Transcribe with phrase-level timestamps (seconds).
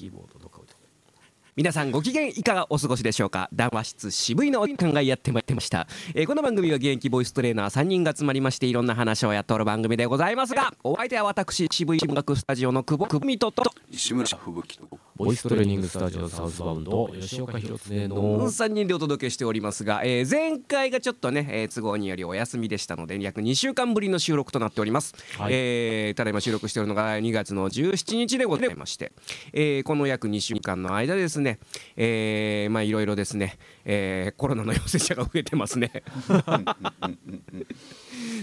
[0.00, 0.62] キーボードとか
[1.56, 3.50] 皆さんご機嫌いかがお過ごしでしょうか？
[3.52, 13.62] 談話室渋いのお時間がやってまいりました、えーこの番組は現役ボイストレーナー3人が集まりましていろんな話をやっておる番組でございますがお相手は私渋い音楽スタジオの久保久美とと。
[13.90, 15.09] 石村吹雪と。
[15.20, 18.16] ボイストレーニングスタジオサウスバウンド吉岡弘恒の。
[18.50, 25.52] 3人でお届けしておりますが、えー前回がちょっとね、えー都合によりお休みでしたので約2週間ぶりの収録となっております、はい。
[25.52, 29.12] えーただいま収録しておるのが2月の17日でございまして、
[29.52, 31.58] えーこの約2週間の間ですね、
[31.96, 36.02] えーまあいろいろですね、えーコロナの陽性者が増えてますね。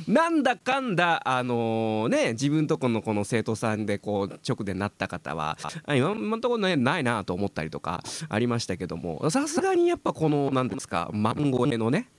[0.08, 12.10] なんだかんだあのーね自分とこのこの生徒さんでこう直でなった方は今のところねないなと思ったりとかありましたけどもさすがにやっぱこの何ですかマンゴーのね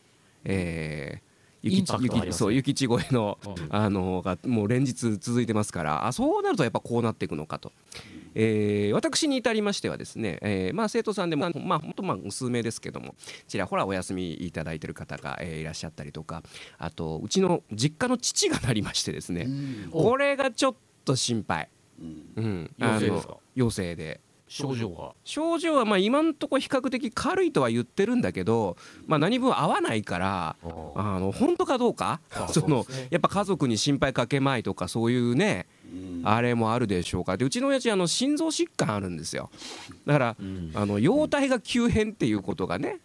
[0.44, 1.28] えー
[1.60, 1.84] 雪
[2.32, 3.54] そう雪地越えのうん。
[3.70, 7.72] あのがもう連日続いてますからあそうなるとやっぱこうなっていくのかと。
[8.34, 13.16] えー私に至りましてはですね、えーまあ、生徒さんでもまあ本当まあ数名ですけども
[13.48, 16.44] ちらほらお休みいただいてる方が、えーいらっしゃったりとか
[16.78, 19.48] あとうちの実家の父がなりましてですね、
[19.90, 20.74] これがちょっ
[21.04, 21.68] と心配、
[22.36, 23.32] うん、陽性ですか？
[23.32, 32.20] あの陽性で症状が症状はまあ今のところ比較的軽いとは言ってるんだけど、まあ、何分合わないからあの本当かどうか？
[32.34, 35.66] あそのやっぱ家族に心配かけまいとかそういうね
[36.24, 37.36] あれもあるでしょうか。
[37.36, 39.50] でうちの親父あの心臓疾患あるんですよ。
[40.06, 40.72] だからうん。
[40.74, 43.00] あの容体が急変っていうことがね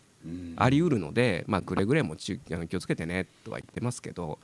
[0.55, 2.39] ありうるのでまあくれぐれも気
[2.75, 4.39] をつけてねとは言ってますけど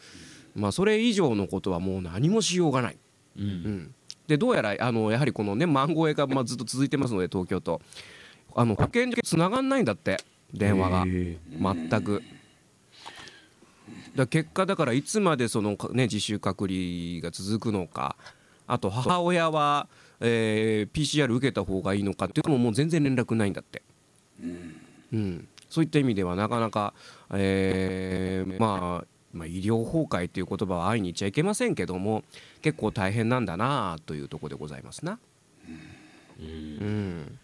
[0.55, 2.97] まあそれ以上のことはもう何もしようがない。
[3.37, 3.95] ううんん、
[4.29, 7.81] でどうやらあのやはりこのねマンゴーがまあずっと続いてますので東京と。
[8.55, 10.17] あの保健所つながんないんだって
[10.53, 11.03] 電話が。
[11.07, 12.21] へ全く。
[14.15, 18.15] だ結果だからいつまでそのかね自主隔離が続くのか。
[18.67, 19.87] あと母親は、
[20.19, 23.81] えー PCR 受けた方がいいのかっていうのももう全然連絡ないんだって。
[25.11, 26.93] うん、そういった意味ではなかなか、
[27.33, 32.23] えーまあ、まあ医療崩壊という言葉は安易に言っちゃいけませんけども
[32.61, 35.19] 結構大変なんだなというところでございますな。
[36.39, 37.21] ううん。
[37.21, 37.39] ん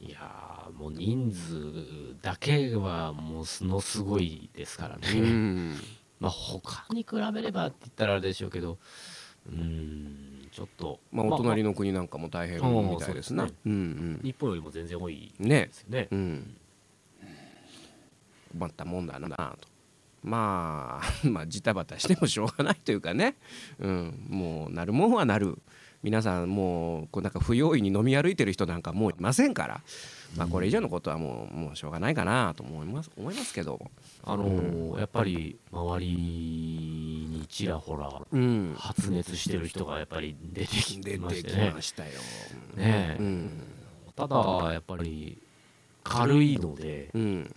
[0.00, 5.74] いやーもう人数だけはもうすのすごいですからうね、ん。
[6.20, 8.78] まあ他に比べればって言ったらあれでしょうけど
[9.48, 13.44] うんちょっとまあ、お隣の国なんかも大変みたいですな。
[13.44, 16.08] そうですうん日本よりも全然多いうん、ねですよね。
[16.10, 16.56] うん、
[18.52, 19.28] 困ったもんだな
[19.60, 19.71] と。
[20.22, 23.36] まあ、 まあジタバタしてもしょうがないというかね、
[23.78, 25.58] うん、もうなるもんはなる。
[26.02, 29.82] 皆さんもうこうなんか不用意に飲み歩いてる人なんかもういませんから、
[30.36, 33.80] まあ、これ以上のことはもうもうしょうがないかなと思います思いますけど、
[34.24, 41.72] あのーやっぱり周りにちらほらうん、発熱してる人がやっぱり出てき出てきましてね。
[41.72, 42.10] ましたよ。
[42.74, 43.16] ねえ。
[43.20, 43.50] うん。
[44.16, 45.38] ただやっぱり
[46.02, 47.54] 軽いのでうん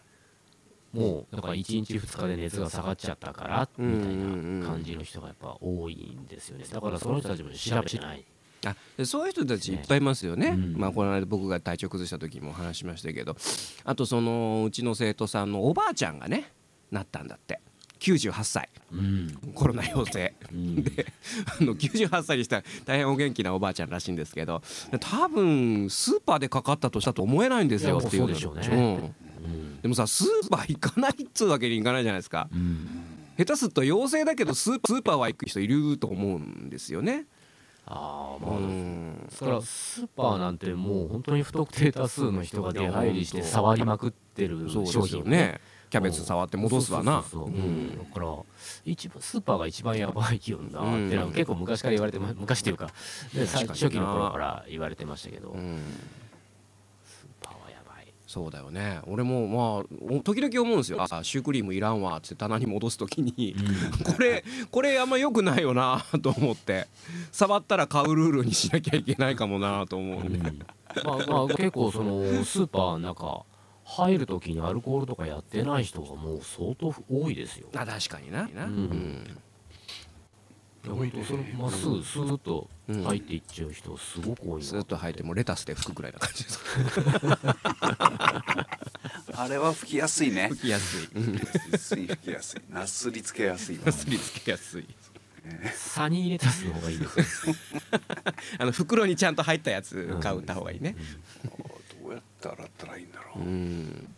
[0.96, 4.16] もうだから1日2日で熱が下がっちゃったからうんみたい
[4.62, 6.66] な感じの人がやっぱ多いんですよね。
[6.72, 8.26] だからその人たちも調べてない。
[8.66, 10.76] あでそういう人たちいっぱいいますよね、うん。
[10.76, 13.36] まあ、この間僕が体調崩した時も話しましたけど。
[13.84, 16.52] あとそのうちの生徒さんのおばあちゃんがね
[16.92, 17.60] なったんだって。
[18.00, 18.70] 98歳。
[18.92, 19.40] うん。
[19.54, 20.34] コロナ陽性。
[20.52, 20.84] うん。
[20.84, 21.14] で
[21.60, 24.62] あの98歳にした大変お元気なおばあちゃんらしいんですけど。
[25.00, 28.28] 多分スーパーでかかったとしたと思えないんですよっていう。
[28.28, 29.14] でしょうね
[29.86, 32.50] でもさスーパー行かないっつうわけにいかないじゃないですか。
[32.52, 32.88] うん。
[33.38, 37.26] 下手すると陽性だけどスースーパーは行く人いると思うんですよね。
[37.86, 39.30] ああまあうん。
[39.32, 45.62] だからスーパーなんてもう本当に不特定多数の人が出入りして触りまくってる商品をですよね。
[45.92, 47.18] キャベツ触って戻すわな。
[47.18, 48.36] だから
[48.86, 52.88] 一番スーパーが一番やばいよなって結構昔から言われてま昔っていうか
[53.36, 55.80] ね初期の頃から言われてましたけど、うん
[58.36, 59.00] そうだよね。
[59.08, 61.02] 俺もまあお時々思うんですよ。
[61.02, 63.56] あシュークリームいらんわって棚に戻す時に。
[64.04, 66.90] これこれあんま良くないよなと思って。
[67.32, 70.52] 触ったら買うルールにしなきゃいけないかもなと思うんで、
[71.06, 73.44] まあまあ結構そのスーパーの中
[73.86, 77.70] 入る時にアルコールとかやってない人がもう相当多いですよ。
[77.74, 78.50] あ確かにな、うん。
[78.50, 79.38] うん
[80.94, 86.60] 本当それまっすぐスーッと入っていっちゃう人すごく多いなスーッと入ってもうレタスで拭くぐらいな感じです。
[89.38, 90.50] あれは吹きやすいね。
[90.52, 91.10] 拭きやすい。
[91.16, 91.38] うん。
[91.38, 94.86] 吹きやすいなすりつけやすいわなすりつけやすい。
[95.76, 97.56] サニーレタスの方がいいですよ
[98.58, 100.96] あの袋にちゃんと入ったやつ買った方がいいね。
[102.02, 104.15] どうやって洗ったらいいんだろう、うん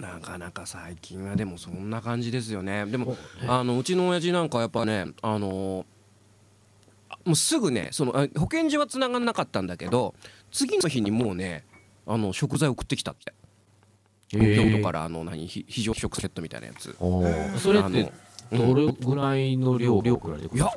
[0.00, 2.86] なかなか最近はでもそんな感じですよね。
[2.86, 3.16] でも
[3.46, 5.84] あのうちの親父なんかやっぱねあの
[7.24, 10.14] もうすぐねそのあ保健所は繋がんなかったんだけど
[10.50, 11.64] 次の日にもうね
[12.06, 13.32] あの食材送ってきたって。
[14.28, 16.96] 東京都からあの何ひ非常食セットみたいなやつ。
[17.58, 18.10] それっあて
[18.50, 20.70] のどれぐらいの量量くらいでくいや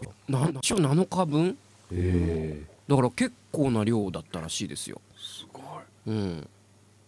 [0.59, 1.57] 一応7日分。
[1.93, 4.99] へだから結構な量だったらしいですよ。
[5.17, 5.63] すごい。
[6.07, 6.49] うん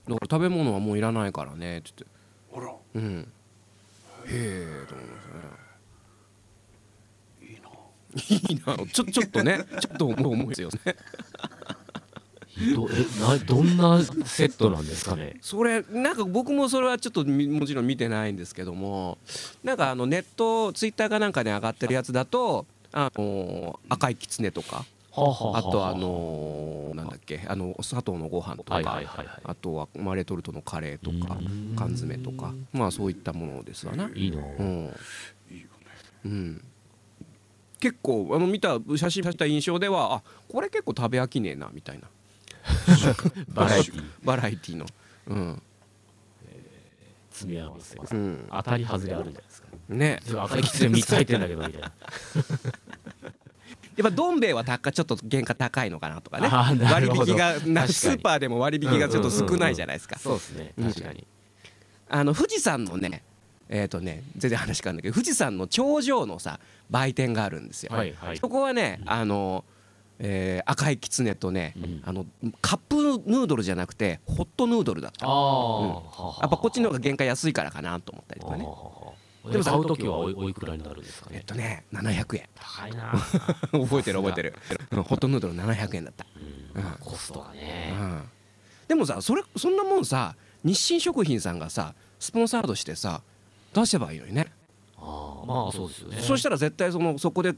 [0.07, 1.79] だから食べ物はもういらないからね。
[1.79, 2.17] って言って。
[2.95, 3.19] うん。
[3.21, 3.27] へ
[4.31, 4.65] え。
[4.87, 5.33] と思いますね。
[7.41, 8.75] いいな。
[8.77, 8.91] いいな。
[8.91, 9.65] ちょちょっとね。
[9.79, 10.95] ちょっと思う思いですよね。
[12.59, 15.37] えどえなどんなセットなんですかね？
[15.41, 19.19] それなんか僕もそれはちょっとみもちろん見てないんですけども
[19.63, 24.85] なんかあのネットツイッターかなんかで上がってるやつだとあの赤いきつねとかは
[25.19, 29.01] あとあのなんだっけあの砂糖のご飯とか、
[29.43, 31.75] あとはまあレトルトのカレーとかうん。
[31.75, 34.09] 缶詰とかまあそういったものですわな。
[34.13, 34.37] いいな。
[34.37, 34.95] うん。
[35.49, 35.67] いいよね
[36.25, 36.63] うん、
[37.79, 42.07] 結構あの見た写真した印象ではあこれ結構食べ飽きねえなみたいな。
[43.49, 44.85] バラエティバラエティの、
[45.27, 45.61] うん。
[47.31, 49.67] 詰め合わせうん、当たり外れあるんじゃないですか。
[49.89, 50.19] ね。
[50.25, 51.91] それ赤いきつね3つ入ってんだけどみたいな
[53.97, 56.47] やっぱどん兵衛は高ちょっと原価高いのかなとかね。
[56.47, 57.55] 割引が
[57.87, 60.19] スーパーでも割引がちょっと少ないじゃないですか。
[60.19, 60.73] そうですね。
[60.77, 60.87] うん。
[60.93, 61.25] 確かに。
[62.09, 63.23] あの富士山のね
[63.69, 66.59] えっ、とね全然話変わるんだけど富士山の頂上のさ
[66.89, 68.37] 売店があるんですよ、はいはい。
[68.37, 69.65] そこはねあの、
[70.19, 72.01] えー赤いきつねとね、うん。
[72.05, 72.25] あの
[72.61, 72.95] カップ
[73.25, 76.37] ヌードルじゃなくてホットヌードルだったああ。
[76.41, 78.65] やっぱこっちの方が原価安いからかなと思ったりとかね
[79.51, 81.37] でも買う時はおいくらになるんですかね？
[81.37, 82.49] えっとね700円。
[82.55, 83.13] 高いな。
[83.71, 84.53] 覚えてる覚えてる。
[84.91, 86.25] うん ホットヌードル700円だった、
[86.75, 86.83] うん。
[86.83, 87.93] まあコストがね。
[87.99, 88.23] うん。
[88.87, 93.21] でもさそれそんなもんさ日清食品さんがさスポンサードしてさ
[93.73, 94.51] 出せばいいのにね。
[94.97, 96.19] ああまあそうですよね。
[96.21, 97.53] そしたら絶対そのそこで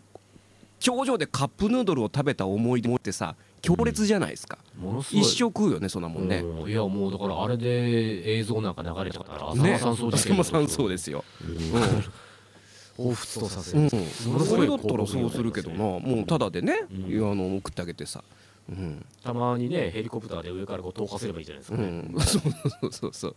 [0.79, 5.21] 頂上でカップヌードルを食べた思い出ってさ強烈じゃないですか、ものすごい。
[5.23, 6.69] 一生食うよねそんなもんね、うん。
[6.69, 11.23] いやもうだからあれで映像なんか流れちゃったら浅ね間山荘事件浅間山荘ですよ、
[12.97, 15.77] 彷彿とさせうん、るものすごいそれだったらそうするけどな。
[15.77, 17.31] もうただでね、うん。
[17.31, 18.23] あの送ってあげてさ。
[18.69, 21.77] うん、たまにねヘリコプターで上からこう投下すればいいじゃないですか。
[21.77, 23.35] ねうん、そうそうそうそう。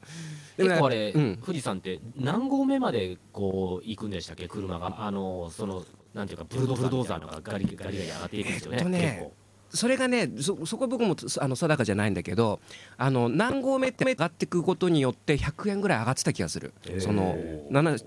[0.59, 1.39] 結構あれ、うん。
[1.43, 4.47] 富士山って何合目までこう行くんでしたっけ？
[4.47, 5.07] 車が。
[5.07, 9.33] あのそのなんていうかブルドーザーがガリガリガリ上がっていくんですよね,、えっとね
[9.75, 12.61] それがねそそこは僕もあの定かじゃないんだけど
[12.99, 17.01] あの何合目って上がっていくことによって100円ぐらい上がってた気がする、へー。
[17.01, 17.37] その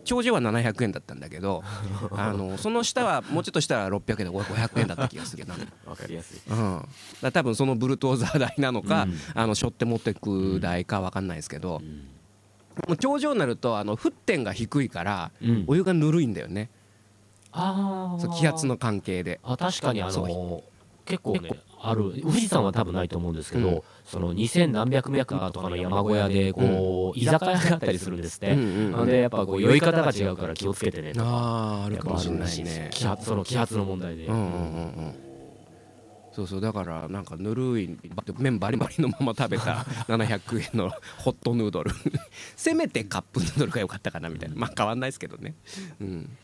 [0.04, 1.64] 頂上は700円だったんだけど
[2.12, 5.56] あのその下はもうちょっとしたら600円で500円だった気がするけど。
[5.96, 6.40] かりやすい。
[7.22, 9.18] ら多分そのブルトーザー代なのか、うん。
[9.34, 12.08] あの背負って持ってく代か分かんないですけど、うん。
[12.88, 15.64] もう頂上になるとあの沸点が低いからうん。
[15.68, 16.70] お湯がぬるいんだよね、
[17.52, 19.40] あそう気圧の関係で。
[19.44, 20.64] あ確かにあその
[21.06, 21.50] 結構ね
[21.82, 22.20] ある。
[22.22, 23.82] 富士山は多分ないと思うんですけど、うん。
[24.06, 28.92] その2000何百メーターとかの山小屋でこう、居酒屋があったりするんですって、うんうんうん。
[28.92, 32.86] なのでやっぱこう酔い方が違うから気をつけてねとかあーあるかもしれないね。
[32.88, 33.00] らし。
[33.00, 34.48] 気圧その気圧の問題で、うんうんうん。
[34.48, 34.52] う
[35.10, 35.16] ん
[36.36, 37.98] そうそうだからなんかぬるい
[38.38, 41.92] 麺バリバリのまま食べた 700円のホットヌードル。
[42.58, 44.56] せめてカップヌードルが良かったかなみたいな。
[44.58, 45.56] まあ変わんないですけどね、
[46.02, 46.38] うん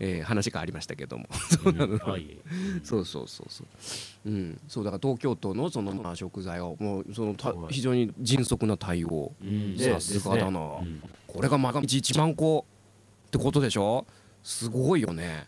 [0.00, 1.26] えー話がありましたけども。
[1.30, 1.74] そう
[2.82, 3.64] そうそうそうそ
[4.24, 7.74] う、うん、そうだから東京都のそのまあ食材をもうそのたはい。
[7.74, 9.32] 非常に迅速な対応。
[9.42, 9.76] うん。
[9.78, 10.78] さすがだな、ね。
[10.82, 11.02] うん。
[11.26, 12.64] これが毎日1万個
[13.26, 14.06] ってことでしょ？
[14.42, 15.46] すごいよね。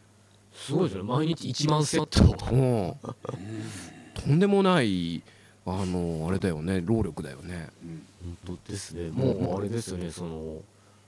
[0.52, 1.02] すごいですね。
[1.02, 2.22] 毎日1万セット。
[2.54, 2.94] うん。
[4.14, 5.22] とんでもない
[5.64, 6.82] あのあれだよね。
[6.84, 7.68] 労力だよね。
[8.44, 9.08] 本当ですね。
[9.10, 10.10] もうあれですよね。
[10.10, 10.60] その、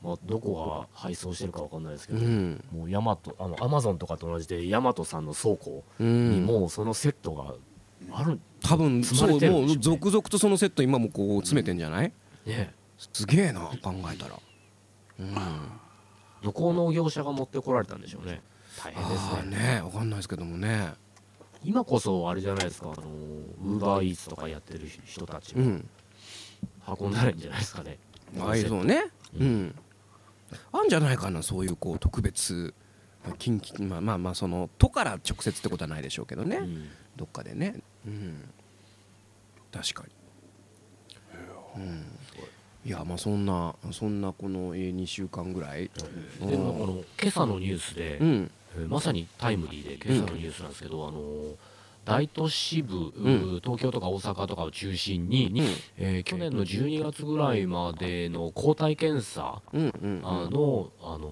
[0.05, 2.63] まあ、どこが配送してるかわかんないですけど、うん。
[2.71, 7.55] もうヤマトあのアマゾンとかと同じでヤマトさんの倉庫うにんもうそのセットが
[8.13, 9.73] ある多分積まれそうもうね。
[9.73, 12.13] う続々とそのセット今もこう詰めてんじゃない？
[12.45, 14.39] ねすげえな考えたら。
[15.21, 15.35] うん。
[16.43, 18.43] どこの業者が持ってこられたんでしょうね。
[18.79, 19.75] 大変ですね。
[19.77, 20.93] ねわかんないですけどもね。
[21.65, 23.07] 今こそあれじゃないですかあの
[23.65, 25.89] ウーバーイーツとかやってる人たちもうん。
[27.01, 27.99] 運んだらいいんじゃないですかね、
[28.39, 29.05] ああいうのね。
[29.35, 29.75] ううんん
[30.73, 32.75] あんじゃないかなそういうこう特別
[33.39, 36.89] 近畿まあまあまあその都から直接ってことはないでしょうけどね、うん。
[37.17, 37.81] どっかでね。
[38.07, 38.51] うん。
[39.73, 40.05] 確か
[41.77, 41.83] に。
[41.83, 42.05] うん。
[42.85, 45.91] いやまあそんなそんなこの2週間ぐらい。
[46.41, 48.51] でもこの今朝のニュースで、うん。
[48.77, 51.21] えーまさにタイムリーで今朝のニュースなんですけど、あの
[52.05, 53.61] 大都市部、ん。
[53.63, 55.67] 東京とか大阪とかを中心に、うん。
[55.99, 61.31] えー去年の12月ぐらいまでの抗体検査の、あの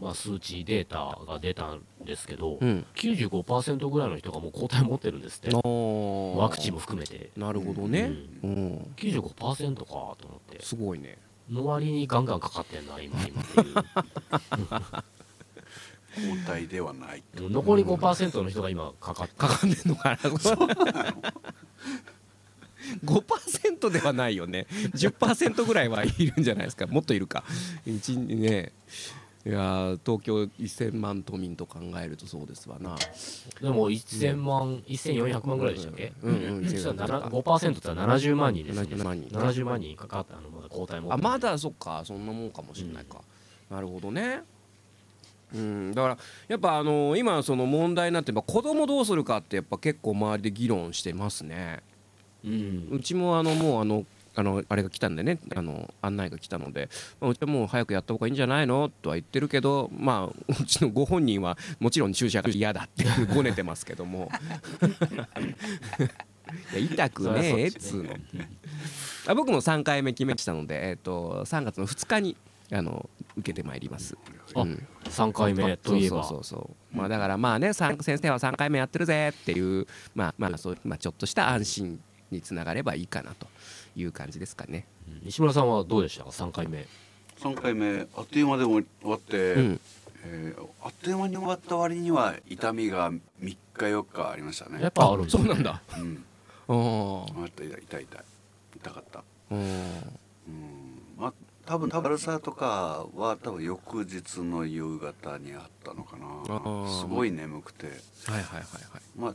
[0.00, 2.86] まあ、数値データが出たんですけど、うん。
[2.94, 5.50] 95%ぐらいの人がもう抗体持ってるんですって。
[5.54, 7.30] ワクチンも含めて。
[7.36, 8.12] なるほどね。
[8.42, 8.94] うん。
[8.96, 10.16] 95%かと思っ
[10.50, 10.62] て。
[10.62, 11.18] すごいね。
[11.50, 13.74] の割にガンガンかかってんな今今っていう
[16.14, 19.34] 抗体ではない残り5%の人が今かかって。
[19.36, 20.16] かかんでんのかな
[23.04, 24.66] ？5%ではないよね。
[24.94, 26.86] 10%ぐらいはいるんじゃないですか。
[26.86, 27.42] もっといるか。
[27.86, 28.72] 一ね。
[29.46, 32.96] いやー東京1000万都民と考えるとそうですわな。
[33.60, 36.14] でも1000万1400万ぐらいでしたっけ？
[36.22, 39.28] うんうんそしたらな5%って言ったら70万人ですよ70万人。
[39.38, 42.02] 70万人かかったあのまだ抗体持ってるあまだそっか。
[42.06, 43.20] そんなもんかもしれないか、
[43.70, 44.42] なるほどね
[45.54, 46.18] うん、だから
[46.48, 51.80] やっぱあの今その問題になって子供どうするかってやっぱ結構周りで議論してますね。
[52.44, 52.88] うん。
[52.90, 54.04] うちもあのもうあの
[54.36, 55.38] あのあれが来たんでね。
[55.54, 56.88] あの案内が来たので、
[57.20, 58.90] まあ、うちはもう早くやった方がいいんじゃないの？
[59.02, 64.30] とは言ってるけどまあうちのご本人はもちろん注射が嫌だってごねてますけども。
[66.72, 68.10] いや痛くねえっつうの。
[69.26, 72.36] あ僕も3回目決めましたので、えー、と3月の2日に
[72.72, 74.16] あの受けてまいります。
[74.54, 74.86] あうん。
[75.04, 76.24] 3回目といえば。
[76.24, 83.46] そうそうまあだからまあね先生は3回目やってるぜっていうまあまあそうまあちょっとした安心につながればいいかなと
[83.96, 84.86] いう感じですかね。
[85.08, 85.20] うん。
[85.24, 86.86] 西村さんはどうでしたか？3回目。
[87.38, 89.80] 3回目あっという間で終わって、うん。
[90.26, 94.80] えーあっという間に終わった割には痛みが3日4日ありましたね。
[94.80, 95.44] やっぱあるんですね。
[95.44, 95.82] そうなんだ。
[95.98, 96.24] うん。
[96.68, 98.24] あ痛い痛い痛い。
[98.76, 99.22] 痛かった。
[99.50, 99.74] うんうん。
[101.18, 101.32] まあ
[101.66, 106.88] 多分バルサーとかは多分翌日の夕方にあったのかな。
[107.00, 107.86] すごい眠くて。
[107.86, 109.02] はいはいはいはい。
[109.16, 109.34] まあ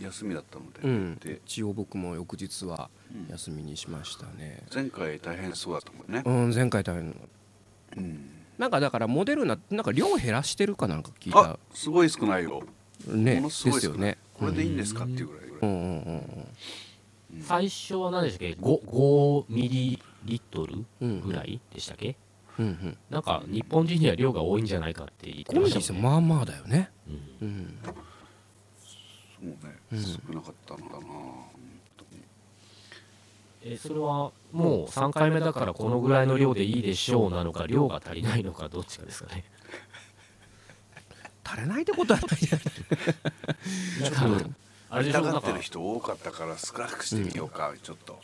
[0.00, 4.62] 休みだったので、うん、で一応僕も翌日はうん休みにしましたね。
[4.74, 7.28] 前回大変そうだったもんね、うん、前回大変。
[7.96, 11.40] うん、なんかだからモデルナなんか量減らしてるかなんか聞いた。
[11.40, 12.62] あすごい少ないよ。
[13.06, 13.98] ねものすごい少ない。
[13.98, 14.18] ですよね。
[14.34, 15.50] これでいいんですかっていうぐらい。
[15.50, 16.46] ぐらいうんうんうん
[17.32, 17.42] うん。
[17.42, 21.20] 最初は何でしたっけ？5, 5ミリリットルうん。
[21.20, 22.16] ぐらいでしたっけ？
[22.58, 22.96] うんうん。
[23.10, 25.70] なんか日本人には量が多いんじゃないかって言って多ましたもんね。
[25.70, 26.90] いですよまあまあだよね。
[27.08, 27.14] うん。
[27.42, 27.78] うん。
[27.84, 27.90] そ
[29.42, 29.56] うね、
[29.92, 30.02] うん。
[30.02, 31.04] 少なかったのかな。
[33.62, 39.44] えそれはもう3回目だからこのぐらいの量でいいでしょうなのか量が足りないのかどっちかですかね。
[41.44, 42.40] 足れないってことはない。
[42.40, 44.44] じゃない。
[44.88, 45.20] あれでしょ？
[45.22, 48.18] なんかってる人多かったから少なくしてみようか、ちょっと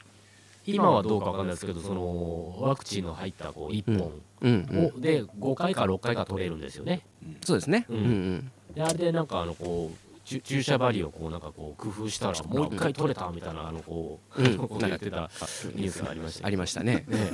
[0.66, 4.86] 今はどうかわかんないですけどそのワクチンの入ったこう1本うんうん。
[4.96, 7.02] をで5回か6回か取れるんですよね
[7.44, 7.86] そうですね。
[7.88, 8.50] ううんんうん。
[8.74, 15.30] であれでなんかあのこう注注射針をこうなんかこう工夫したらもう一回取れたみたいなあのこう、うんこと 言ってた
[15.74, 17.04] ニュースがありましたありましたね。
[17.06, 17.32] ね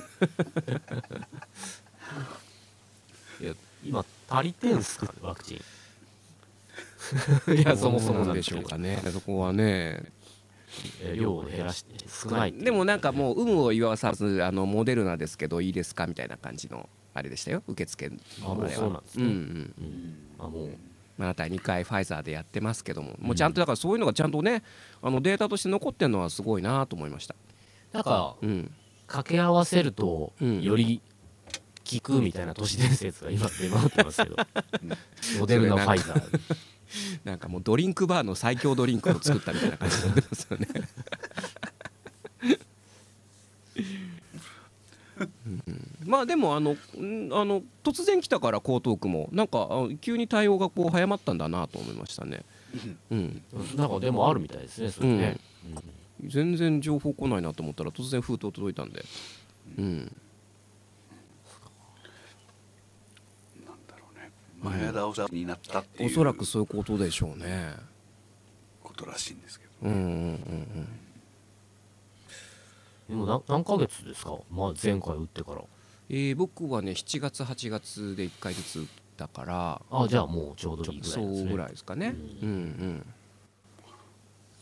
[3.40, 5.58] いや今足りてんすかワクチン？
[7.56, 9.02] いや そもそもなんんでしょうかね。
[9.12, 10.04] そこはね。
[11.14, 17.62] 量を減らして少ないでもなんかもう有無を言わさずあのモデルナですけどいいですかみたいな感じのあれでしたよ。
[17.66, 19.24] 受付のあもうそうなんですね。
[19.24, 20.16] うんうんうん。
[20.38, 20.70] あもう。
[21.18, 24.62] あなた2回ファイザーでやってますけどももうちゃんとだからそういうのがちゃんとね
[25.02, 27.34] あのデータとして残ってるのはすごいなと思いました。
[27.92, 28.70] なんかうん。
[29.06, 30.62] 掛け合わせるとうん。
[30.62, 31.00] より
[31.92, 34.36] 効くみたいな都市伝説が今出回ってますけど。
[35.38, 36.38] モデルナファイザー
[37.24, 40.68] なんかもうドリンクバーの最強ドリンクを作ったみたいな感じになってますよね。
[45.46, 45.82] うん。
[46.04, 46.76] まあでもあのん
[47.32, 52.44] あの突然来たから江東区もなんかあ急に対応がこう早まったんだなと思いましたね。
[53.10, 53.42] うん、
[53.76, 55.36] なんかでもあるみたいですねそれね、
[56.24, 59.04] 全然情報来ないなと思ったら突然封筒届いたんで、
[59.78, 59.98] うん、
[63.66, 64.30] なんだろうね
[64.62, 64.71] 前倒し
[65.32, 67.74] になったっていうおそらくそういうことでしょうね。
[68.82, 70.88] ことらしいんですけどうんうんうんうん。
[73.08, 75.62] でも何何ヶ月ですか、まあ、前回打ってから。
[76.10, 78.86] えー僕はね7月8月で1回ずつ打っ
[79.16, 79.80] たから。
[79.90, 81.48] あじゃあもうちょうどいいぐらそいですね。
[81.48, 82.14] うぐらいですかね。
[82.42, 83.06] うんうん。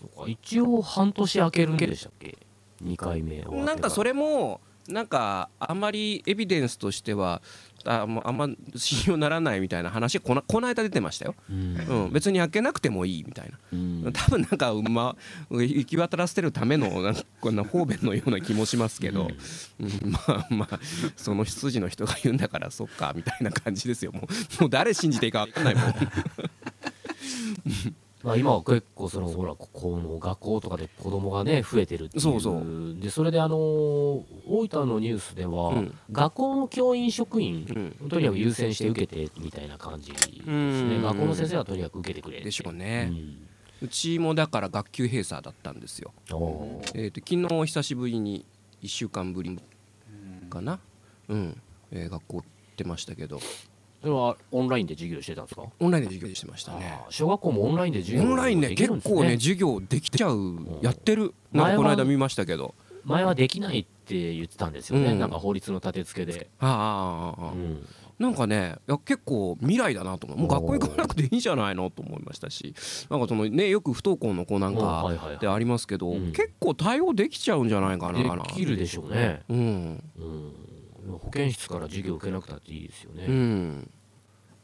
[0.00, 0.28] そうか。
[0.30, 2.38] 一応半年空けるんでしたっけ
[2.82, 3.64] ？2回目終わってら。
[3.64, 7.40] なんかそれもなんかあんまりエビデンスとしては
[7.84, 11.76] あもうあんま信用ならないみたいな話こなこの間出てましたよ、うん。
[11.76, 13.58] うん、別に開けなくてもいいみたいな。
[13.72, 14.12] うん。
[14.12, 15.16] 多分なんか、ま、
[15.50, 19.30] 行き渡らせてるためのなんかこんな方便のような気もしますけど、
[19.80, 20.10] うん。
[20.10, 20.80] まあまあ
[21.16, 24.12] その羊の人が言うんだからそっかみたいな感じですよ。
[24.12, 25.94] もうもう誰信じていいか分かんないもん
[28.22, 32.20] まあ、今は結構そのほらここの学校とかで子供がね増えてるっていう。
[32.20, 32.96] そうそう。
[33.00, 35.94] でそれであの大分のニュースでは、うん。
[36.12, 37.66] 学校の教員職員、
[38.02, 38.08] うん。
[38.08, 40.90] とにかく優先して受けてみたいな感じですうん。
[40.90, 43.48] ね学校の先生はとにかく受けてくれでしょううね、ん。
[43.80, 46.12] うちもだから学級閉鎖だったんですよ、
[46.94, 48.44] えー、と昨日久しぶりに
[48.82, 49.58] 1週間ぶり
[50.50, 50.78] かな。
[51.28, 51.60] うん、
[51.90, 52.44] えー学校行っ
[52.76, 53.40] てましたけど
[54.00, 55.64] それはオンラインで授業してたんですか？
[55.78, 57.00] オンラインで授業してましたね。
[57.10, 61.34] 小学校もオンラインで授業オンラインね結構ね授業できちゃうやってる。
[61.52, 62.74] なんかこの間見ましたけど。
[63.04, 65.18] 前はできないって言ってたんですよね、うん。
[65.18, 67.86] なんか法律の立て付けで、ああああああうん。
[68.18, 70.38] なんかねいや結構未来だなと思う。
[70.38, 71.90] もう学校行かなくていいんじゃないの？
[71.90, 72.74] と思いましたし。
[73.08, 76.32] なんかそのねよく不登校の子なんかでありますけど、うん。
[76.32, 78.22] 結構対応できちゃうんじゃないかな。
[78.22, 80.04] できるでしょうね、うん。
[80.18, 80.52] うん、
[81.18, 83.90] 保健室から授業受けなくたっていいですよね、うん。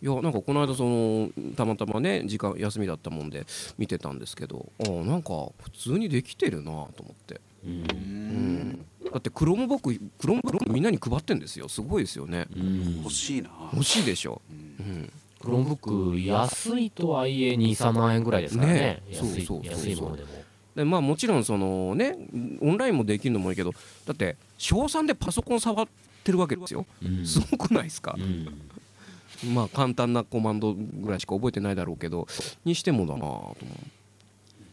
[0.03, 3.47] いやなんかこの間そのたまたまね時間休みだったもんで
[3.79, 7.73] 見てたんですけどああなんか普通にできてるなと思って、うん。
[7.73, 11.69] うん、だってクロームボック Chromebook みんなに配ってんですよ。
[11.69, 12.47] すごいですよね。
[12.55, 12.97] うん。
[13.03, 13.51] 欲しいな。
[13.73, 14.57] 欲しいでしょ、うん。
[14.57, 18.79] うん、Chromebook 安いとはいえ23万円ぐらいですからね。
[18.79, 19.03] ね。
[19.11, 20.29] 安いそうそうそう安いものでも。
[20.77, 22.19] でまあもちろんそのね
[22.61, 23.73] オンラインもできるのもいいけど
[24.05, 25.89] だって小3でパソコン触
[26.27, 26.85] ってるわけですよ。
[27.03, 27.25] うん。
[27.27, 28.17] すごくないですか？
[28.19, 29.55] う、ん。
[29.55, 32.27] まあ簡単なコマンドぐらいしか覚えてないだろうけど
[32.65, 33.57] にしてもだなと思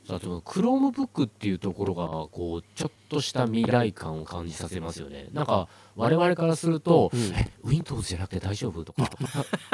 [0.10, 5.27] あと Chromebook っていうところがこうちょっとした未来感を感じさせますよね。
[5.31, 7.19] なんか我々からすると、うん。
[7.36, 9.10] え Windows じゃなくて大丈夫とか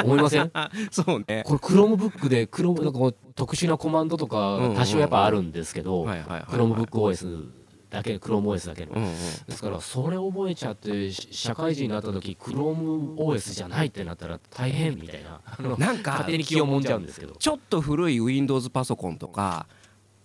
[0.03, 0.43] 思いません？
[0.45, 0.51] う
[0.91, 1.43] そうね。
[1.47, 7.49] これ Chromebook で Chrome なんか特殊なコマンドとか多少やっぱあるんですけど、 Chromebook OS
[7.89, 9.09] だけ Chrome OS だけの、うんうん。
[9.09, 9.15] で
[9.49, 15.41] すからそれ覚えちゃってし社会人になった時クローム OS じゃないってなったら大変みたいな。
[15.77, 17.35] なんか勝手に気をもんじゃうんですけど。
[17.35, 19.67] ちょっと古い Windows パソコンとか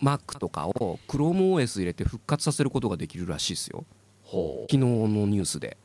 [0.02, 3.84] Mac とかを ChromeOS 入れて復活させることができるらしいですよ。
[4.22, 5.76] ほ昨日のニュースで。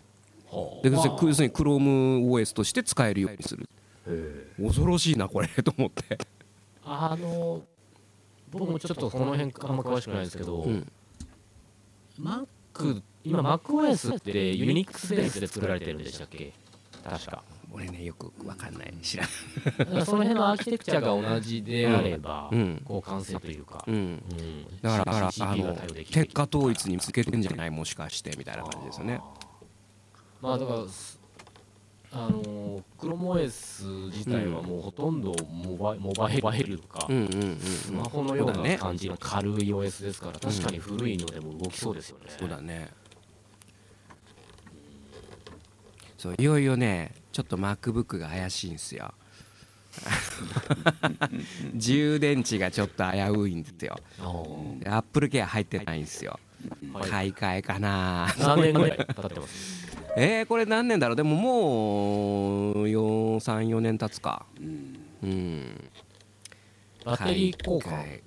[0.83, 3.69] で要うするに要するに ChromeOS として使えるようにする。
[4.57, 6.17] 恐ろしいなこれと思って、
[6.83, 7.61] あの
[8.49, 10.91] 僕もちょっとこの辺あんま詳しくないですけど、うん、
[12.19, 16.53] Mac 今 MacOS って Unix ベースで作られてるんでしたっけ？
[17.03, 17.43] 確か。
[17.71, 18.93] 俺ねよくわかんない。
[19.01, 19.27] 知らん。
[20.03, 22.81] その辺のアーキテクチャが同じであれば、うん。
[22.83, 23.95] こう完成というか、うん。
[23.95, 24.63] うん。
[24.81, 25.75] だからだからあの
[26.09, 27.69] 結果統一につけてんじゃない？
[27.69, 29.21] もしかしてみたいな感じですよね。
[30.41, 31.18] まあだからす
[32.11, 37.57] あのクロモ OS 自体はもうほとんどモバイモバイルか、うんうんうんうん。
[37.59, 42.89] スマホのような感じの軽い OS ですから確かに古いのでも動きそうですよね、そうだね。
[46.17, 49.13] そういよいよねちょっと MacBook が怪しいんですよ。
[51.75, 53.97] 充電池がちょっと危ういんですよ。
[54.19, 54.79] あー。
[54.83, 56.39] で Apple Care 入ってないんですよ。
[56.93, 57.09] はい。
[57.09, 59.88] 買い替えかな何年ぐらい経ってます？
[60.15, 61.15] えー、これ何年だろう？
[61.15, 64.45] でももう34年経つか。
[64.59, 64.99] うん。
[65.23, 65.89] うん。
[67.05, 68.21] バッテリー交換。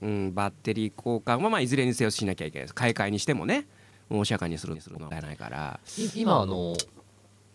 [0.00, 1.42] うんバッテリー交換。
[1.42, 2.64] はまあいずれにせよしなきゃいけない。
[2.64, 3.66] です買い替えにしてもね。
[4.10, 5.80] お釈迦にするするのはないから。
[5.96, 6.74] い今あの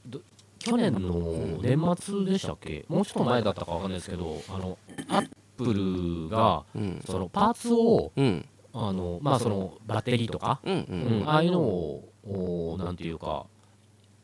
[0.06, 0.22] ど
[0.60, 2.86] 去年の年末でしたっけ？
[2.88, 4.78] もうちょっと前だったかわかんないですけどあの
[5.10, 7.02] アップルがうん。
[7.06, 8.46] そのパーツをうん。
[8.74, 11.24] あのまあそのバッテリーとか、うんううん。
[11.24, 11.30] ん。
[11.30, 13.46] ああいうのをおなんていうか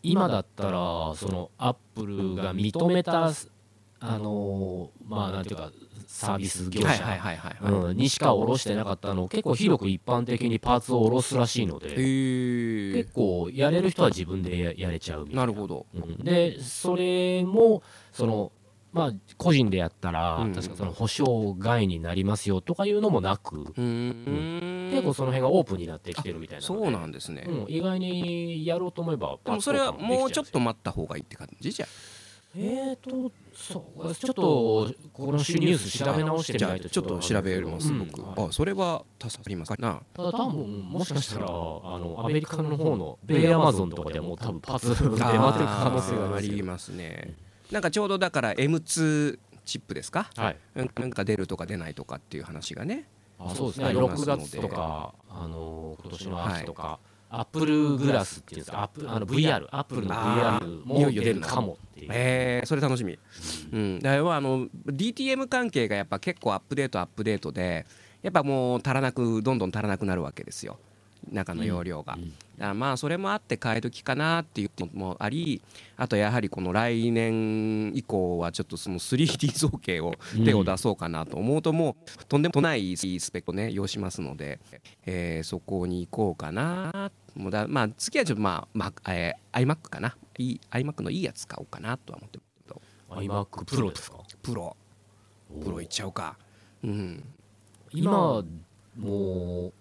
[0.02, 3.32] 今だったらそのアップルが認めた
[4.02, 5.72] あのまあなんていうか
[6.08, 15.42] サービス業者、にしか卸してなかったのを結構広く一般的にパーツを卸すらしいので結構やれる人は自分でややれちゃうみたいな。
[15.42, 15.86] なるほど。
[15.94, 16.24] うん。
[16.24, 18.52] でそれもその
[18.92, 20.54] まあ個人でやったら、うん。
[20.54, 24.92] 確かその保証外になりますよとかいうのもなく、うーん。
[24.92, 27.46] 結構その辺がオープンになってきてるみたいなそうなんですね。
[27.48, 31.72] うん、意外にやろうと思えばでもそれはもうちょっとま待った方がいいって感じ？
[31.72, 31.88] じゃ
[32.56, 34.42] えーとそうちょっと
[35.14, 38.08] このニュース調べ直してみないとあちょっと調べますうん。
[38.08, 38.24] 僕。
[38.24, 39.76] はいあそれは助かりますか？
[39.80, 47.36] なただ多分もしかしたらあのアメリカの方のベイアマゾンとかでも多分パーツ出回ってる可能性がありますね
[47.72, 50.30] なんかちょうどだから M2 チップですか？
[50.36, 50.58] はい。
[50.76, 53.06] うんなんか出るとか出ないとかっていう話がね。
[53.38, 53.86] あそうですね。
[53.86, 54.44] あります6ので。
[54.44, 58.82] 月とかあの今年の秋とか、アップルグラスっていうんですか？
[58.82, 62.10] アップあの VR アップルのあ VR ーもいよいよ出るの出るかもっていう。
[62.12, 63.18] えー、それ楽しみ、
[63.72, 67.86] うん、だからあの DTM 関係がやっぱ結構アップデートアップデートで
[68.24, 70.80] やっぱもう足らなくどんどん足らなくなるわけですよ。
[71.32, 75.62] 中の容量が、うんだからまあそれもあって替え時かなっていうのもあり
[75.96, 84.60] あとやはりこの来年以降はちょっとその 3D 造形を手を出そうかなと思うともうとんでもないスペックをね要しますので、
[85.06, 94.18] えーそこに行こうかなもうだまあ次はちょっとまあ、まあえー iMac かないい iMac のいいやつ買おうかなとは思ってるけど iMac Pro ですか？
[94.44, 94.76] プロ。
[95.64, 96.38] プロいっちゃおうか。
[96.84, 97.24] うん。
[97.92, 98.44] 今
[98.98, 99.74] もう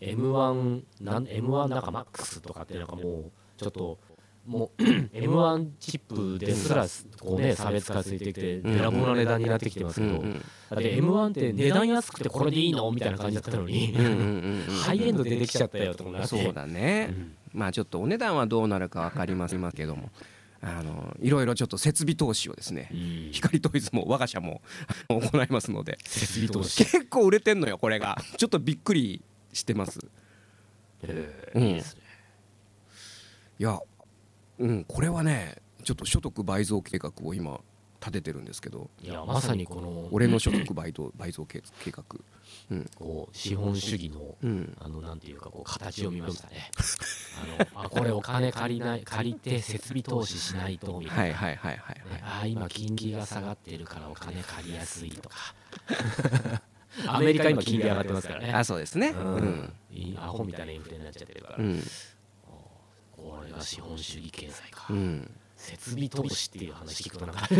[0.00, 3.98] M1 なん M1 なんか MAX とかってなんかもうちょっと
[4.46, 6.86] もう M1 チップですら
[7.20, 13.94] こうね差別化ついてきてべらぼうな値段になってきてますけど、だって M1 って値段安くてこれでいいのみたいな感じだったのに、
[14.84, 16.28] ハイエンド出てきちゃったよとかなって。
[16.28, 17.14] そうだね、
[17.52, 20.10] まあちょっとお値段はどうなるか分かりませんけども
[20.60, 23.28] あのいろいろちょっと設備投資をですねうん。
[23.32, 24.62] 光トイズも我が社も
[25.08, 25.98] 行いますので。
[26.04, 26.84] 設備投資。
[26.84, 28.16] 結構売れてんのよこれが。
[28.36, 29.98] ちょっとびっくりしてます。
[31.02, 31.62] えうん。
[31.62, 32.02] ーいいですね。
[33.58, 33.80] いや
[34.58, 37.60] うんこれはねちょっと所得倍増計画を今
[38.00, 38.90] 立ててるんですけど。
[39.02, 42.04] いやまさにこの俺の所得倍増 倍増計計画
[42.96, 44.76] こう資本主義のうん。
[44.80, 46.70] あのなんていうかこう形を見ましたね。
[47.70, 51.22] あのあ これお金借りない借りて設備投資しないとみたいな。
[51.22, 55.54] はいはいはいはいねあ今金利が下がってるからお金借りやすいとか。
[57.06, 58.52] アメリカ今金利上がってますからね。
[58.52, 59.08] あそうですね。
[59.08, 59.72] ううん。
[60.16, 61.56] アホみたいなインフレになっちゃってるから。
[61.58, 61.82] うん。
[63.12, 64.86] これが資本主義経済か。
[64.90, 65.30] うん。
[65.56, 67.48] 設備投資っていう話聞くとなんか。
[67.52, 67.56] い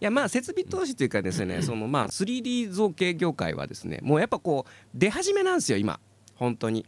[0.00, 6.00] やまあ設備投資というかですね そのまあ 3D 造形業界はですねもうやっぱこう出始めなんですよ今。
[6.34, 6.84] 本当に。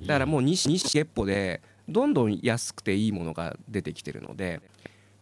[0.00, 4.60] だからもう西西月歩でどんどん安くていいものが出てきてるので。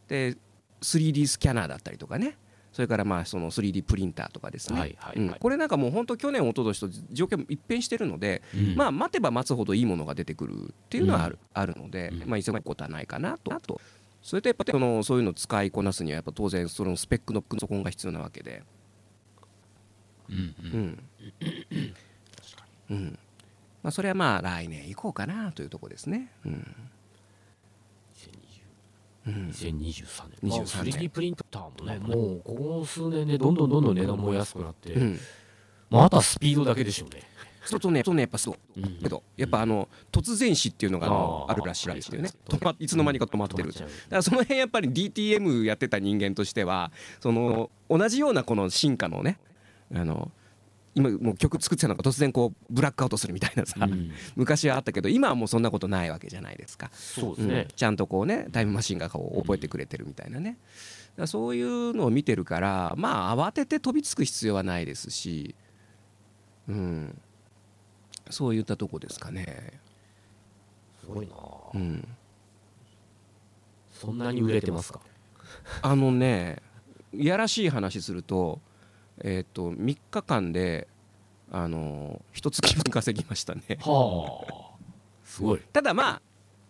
[0.09, 0.37] で
[0.83, 2.37] 3D スキャナーだったりとかね
[2.73, 4.97] それからまあその 3D プリンターとかですね、
[5.41, 8.77] これなんかもう本当去年一昨年と状況一変してるので、うん。
[8.77, 12.31] まあ待てば待つほどいいものが出てくるっていうのはある,、あるので、うん。
[12.31, 13.53] まあ急ぐことはないかなと。
[13.53, 13.81] あと
[14.23, 18.63] それとやっぱそのそういうのを使いこなすにはやっぱ当然そのスペックのパソコンが必要なわけで。
[20.29, 21.05] うんうん。
[21.31, 21.95] うん。
[22.91, 23.19] うん。
[23.83, 26.31] まあそれはまあ来年行こうかなというところですね。
[26.45, 26.75] うん
[29.27, 29.49] うん。
[29.51, 29.73] 2023
[30.43, 30.51] 年。
[30.51, 30.99] 23まあ年。
[30.99, 35.19] 3D プリンターもね、もうここ数年でどんどんどんどん値段も安くなって、うん。
[35.91, 37.23] まあ、あとはスピードだけでしょうね。
[37.65, 38.23] そうとねそうね。
[38.23, 38.81] やっぱそう。
[38.81, 38.99] うん。
[39.03, 41.53] けどやっぱあの突然死っていうのがあのあー。
[41.53, 42.23] あるらしいですよね。
[42.23, 43.73] はい止まいつの間にか止まってる。
[43.73, 49.39] だからその辺やっぱり DTM やってた人間としてはその同じようなこの進化のね
[49.95, 50.31] あの
[50.95, 54.11] 今もう曲作ってたのが突然こうブラックアウトするみたいなさ、うん。
[54.37, 57.69] 昔はあったけど今はもうそんなことないわけじゃないですか、うんそうですね。
[57.77, 60.51] ちゃんとこうねタイムマシンがこう覚えてくれてるみたいなね。
[60.51, 65.55] だからそういうのを見てるからまあ慌てて飛びつく必要はないですし、
[66.69, 67.21] うん、
[68.29, 69.81] そういったとこですかね。
[71.01, 71.35] すごいな、
[71.75, 72.09] うん。
[73.93, 75.01] そんなに売れてますか？
[75.83, 76.63] あのね
[77.13, 78.61] いやらしい話すると,、
[79.23, 80.89] えー、と3日間で
[81.51, 84.71] あの一月分稼ぎましたねはあ。
[85.25, 85.61] すごい。
[85.73, 86.23] ただまあ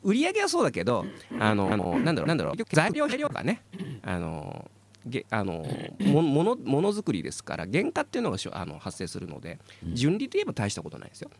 [0.02, 1.04] 売り上げはそうだけど
[1.38, 3.62] あのあのなんだろうなんだろう材料材料がね
[4.02, 4.70] あの
[5.06, 5.64] げあの
[6.00, 11.30] もものものづくりですから原価っていうのがしょあの発生するのでうん純利といえば大したことないですよ。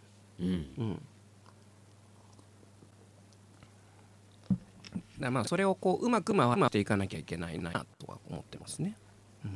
[0.40, 0.46] うん。
[0.46, 1.03] うん
[5.20, 8.96] だまあそれをこううまく回っていかなきゃいけないなとは思ってますね。
[9.44, 9.51] な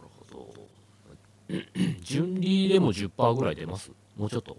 [0.00, 0.52] るほど。
[2.02, 3.90] 純利でも10%ぐらい出ます？
[4.16, 4.56] もうちょっと？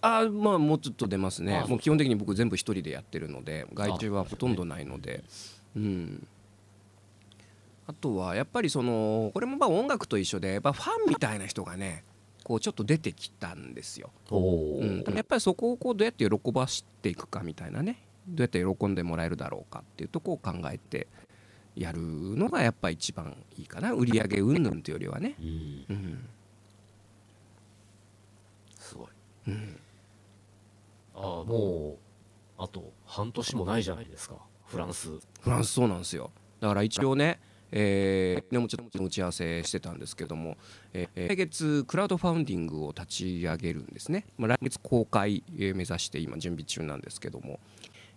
[0.00, 1.64] あーまあもうちょっと出ますね。
[1.68, 5.24] もう基本的に僕全部一人でやってるので外注はほとんどないので。
[5.76, 6.26] うん
[7.86, 12.04] あとはやっぱりそのこれもまあ音楽と一緒でやっぱファンみたいな人がね
[12.44, 21.06] こうちょっと出てきたんですよ、うん、やっぱりそこをこうどうやって喜ばしていくかみたいなねどうやって喜んでもらえるだろうかっていうとこを考えて
[21.78, 25.84] やるのがやっぱ一番いいかな売り上げ云々というよりはね、うん。
[25.90, 26.28] うん
[28.78, 29.08] すごい。
[29.48, 29.80] うん、
[31.14, 32.08] ああ、もう。
[32.60, 34.34] あと半年もないじゃないですか。
[34.66, 35.08] フランス。
[35.40, 37.38] フランスそうなんですよだから一応ね
[37.70, 40.56] えー、もちろん打ち合わせしてたんですけども、
[40.94, 47.60] えー来月クラウドファウンディングを立ち上げるんですね、まあ、来月公開えー目指して今準備中なんですけども、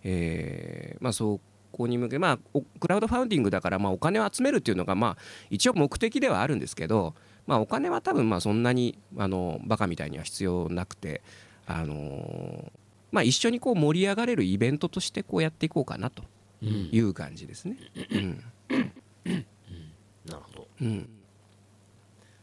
[0.04, 1.40] えーまあ、そ
[1.72, 5.16] こに向け、まあ、おクラウドファウンディングだから、まあ、お金を集めるっていうのが、まあ、
[5.50, 7.14] 一応目的ではあるんですけど、
[7.46, 11.22] まあ、お金は多分まあそんなにあのバカみたいには必要なくて、
[11.66, 12.70] あのー
[13.10, 16.22] まあ、一緒にこう盛り上がれるイベントとしてこうやっていこうかなと
[16.62, 16.88] うん。
[16.92, 17.76] いう感じですね。
[18.10, 18.44] うん。
[20.24, 20.68] なるほど。
[20.80, 21.08] うん、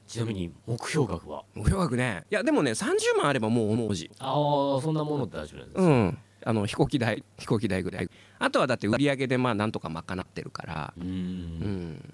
[0.08, 1.44] ちなみに目標額は？
[1.56, 2.26] 目標額ね。
[2.30, 8.10] いやでもね30万あればもう大じああそんなものって大丈夫ですか、うんあの飛行機代飛行機代ぐらい。
[8.39, 10.93] あとはだって売り上げでまあなんとか賄ってるから。
[10.97, 11.06] うん。
[11.08, 12.13] うん。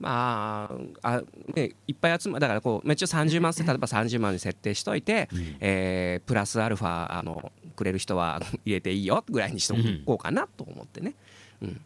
[0.00, 0.70] ま
[1.02, 1.22] ああ、
[1.54, 5.56] ね、いっぱい集まだからこう一応30万例えば30万に設定しといて、うん。
[5.60, 9.74] えープラスアルファあのくれる人は入れていいよぐらいにしと
[10.04, 11.14] こうかなと思ってね、
[11.62, 11.80] うん。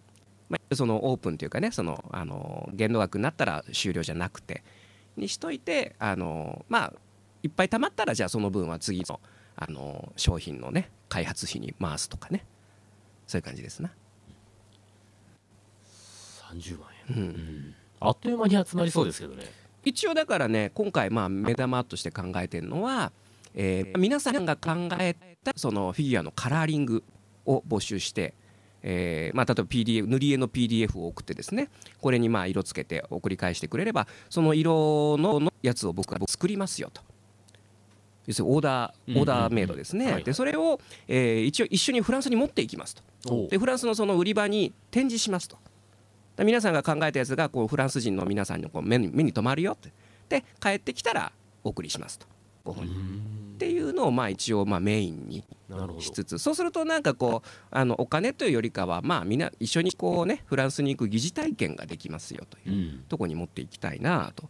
[0.49, 4.63] まあ、そのオープンというかねそのあの限度額になったら終了じゃなくて
[5.17, 6.93] にしといてあのまあ
[7.43, 9.21] いっぱい貯まったらじゃあその分は次の
[9.61, 12.45] あの商品のね開発費に回すとかね。
[13.27, 13.91] そういう感じですな。
[16.51, 17.25] 30万う円、うん。
[17.31, 19.45] ん、あっという間に集まりそうですけどね。
[19.85, 23.13] 一応だからね今回まあ目玉として考えてるのは、
[23.55, 27.05] えー皆さんが考えたそのフィギュアのカラーリング
[27.47, 28.35] を募集して、
[28.83, 37.03] えーまあ、例えば PDF 塗り絵の PDF を送ってですねこれにまあ色つけて送り返してくれればその色ののやつを僕が作りますよと。
[38.29, 43.49] 要するにオーダーオーダーメイドですね、でそれを、えー一応一緒にフランスに持っていきますと。
[43.49, 45.57] でフランスのその売り場に展示しますと。
[46.37, 49.73] で皆さんが考えたやつがこうフランス人の皆さんのこう目に目に留まるよ。
[49.73, 49.93] って
[50.29, 51.33] で帰ってきたら
[51.65, 52.27] お送りしますと。
[52.65, 52.95] ご本人。
[53.55, 55.43] っていうのをまあ一応まあメインに
[55.99, 56.39] しつつ。
[56.39, 63.05] そうするとなんかこうあのお金というよりかはまあみんな一緒にこうねフランスに行く疑似体験ができますよといううん。
[63.09, 64.49] とこに持っていきたいなと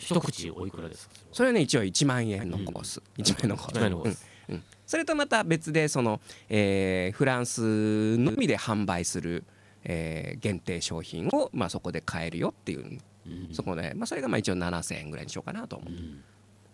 [0.00, 1.14] 一口おいくらですか？
[1.32, 3.02] それはね一応1万円のコース。
[3.18, 3.74] 1万円のコース。
[3.76, 4.26] 1万円のコース。
[4.48, 4.54] うん。
[4.54, 4.62] うん。
[4.86, 9.44] それとまた別でその、えーフランスのみで販売する、
[9.84, 13.48] えー限定商品を、まあ、そこで買えるよっていう、うん。
[13.52, 16.24] そこで、まあ、それがまあ一応7000円ぐらいにしようかなと思う、うん。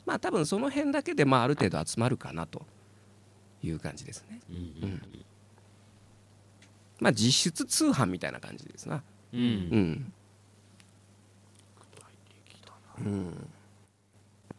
[0.07, 2.65] まあ多分その辺だけでまあある程度集まるかなと
[3.63, 4.41] いう感じですね。
[4.49, 4.57] うん。
[4.57, 5.03] うん。
[7.01, 9.03] まあ実質通販みたいな感じですな。
[9.33, 9.41] うん。
[9.41, 10.13] うん
[13.01, 13.49] うん。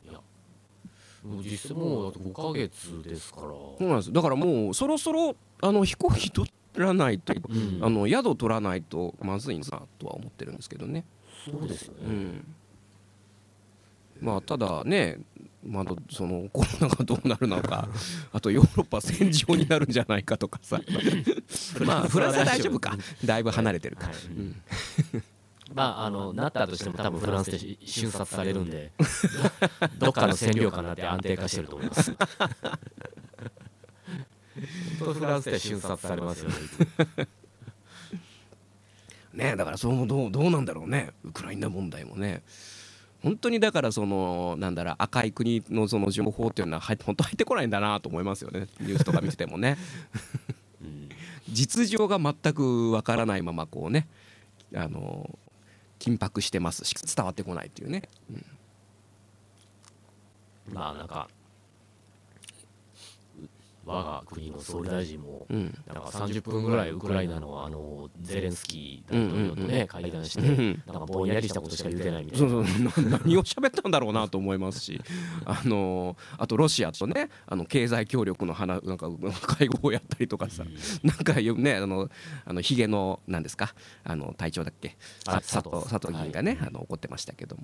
[0.05, 0.19] いや
[1.23, 3.47] もう実際もうだって5ヶ月ですから。
[3.47, 4.11] そうなんです。
[4.13, 7.79] だからもうそろそろあの飛行機取らないと、うん。
[7.83, 9.65] あの宿取らないとまずいな
[9.99, 11.05] とは思ってるんですけどね。
[11.49, 12.55] そうですよね、うん
[14.19, 15.19] まあただね
[15.65, 17.87] まだそのコロナがどうなるのか
[18.31, 20.79] あとヨーロッパ戦場になるんじゃないかとかさ
[21.85, 22.95] まあフランスは大丈夫か
[23.25, 24.15] だいぶ離れてるから、は
[25.13, 25.21] い
[25.73, 28.91] まああのなったとしても多分フランスでし瞬殺されるんで
[29.99, 32.15] どっかの占領下になって安定化してると思います。
[34.99, 36.55] 本当フランスで瞬殺されますよね。
[39.51, 41.11] ねだからそのどうどうなんだろうね。
[41.23, 42.41] ウクライナ問題もね。
[43.21, 48.67] 本当にだからそのなんだろう赤い国のその情報っていうのは入って本当入ってこないんだなと思いますよね。
[48.79, 49.77] ニュースとか見ててもね。
[50.81, 51.09] うん。
[51.51, 54.07] 実情が全くわからないままこうね
[54.75, 55.37] あの
[55.99, 58.45] 緊迫してますし伝わってこないっていうね、うん。
[60.73, 61.29] まあなんか
[63.87, 65.77] 我が国の総理大臣もうん。
[65.87, 72.49] なんか30分ぐらいウクライナのあのゼレンスキー大統領とね会談してうんなんかぼんやりしたことしか言ってないみたいな。
[72.49, 73.05] そうそう。
[73.09, 75.01] な何を喋ったんだろうなと思いますし。
[75.45, 79.09] あのあとロシアとねあの経済協力の話なんか
[79.41, 80.63] 会合をやったりとかさ、
[81.03, 82.09] なんかよねあの
[82.45, 83.73] あのヒゲのなんですか？
[84.03, 84.97] あの隊長だっけ？
[85.25, 85.89] 佐藤。
[85.89, 87.63] 佐藤議員がね、はいあの怒ってましたけども、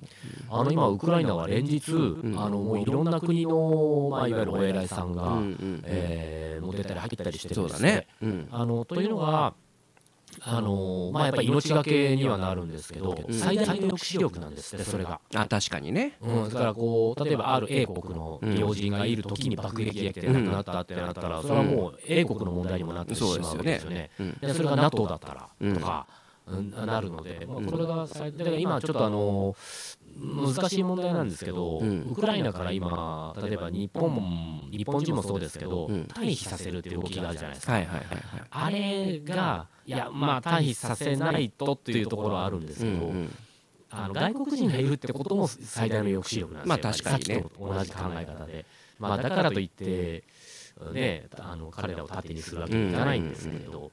[0.50, 2.34] あの今ウクライナは連日、ん。
[2.38, 5.84] あのもういろんな国の、まあ、いわゆるお偉いさんが、うんうんうん
[6.14, 9.54] えーもう出たり入ったりしてるんですそうだね、うん、あのというのが
[10.40, 13.32] あのまあやっぱり命がけにはなるんですけど、ん。
[13.32, 15.20] 最大の抑止力なんですってそれが。
[15.32, 16.16] あ確かにね。
[16.20, 24.10] うん、だからこう例えばある A 国の要人がいる時に爆撃が来て亡くなったってなったら、それはもう A 国の問題にもなってしまうわけですよね。
[24.18, 24.38] うん。
[24.40, 29.56] でそれが NATO だったらうんとか、うんなるので、まあ、これが最だから今ちょっとあの
[30.16, 32.08] 難しい問題なんですけど、うん。
[32.10, 36.02] ウクライナから今例えば日本日本人もそうですけど、うん。
[36.04, 37.72] 退避させるっていう動きがあるじゃないですか。
[37.72, 38.20] はいはいはいはい。
[38.50, 43.36] あれがいやまあ退避させないとっていうところはあるんですけど、うんうん。
[43.90, 47.44] あの外国人がいるってことも最大の抑止力なんですよ、まあ確かにね。
[47.58, 48.66] 同じ考え方で、
[48.98, 50.24] まあ、だからといって、
[50.92, 53.92] ね、あの彼らを盾にするわけにいかないんですけれど、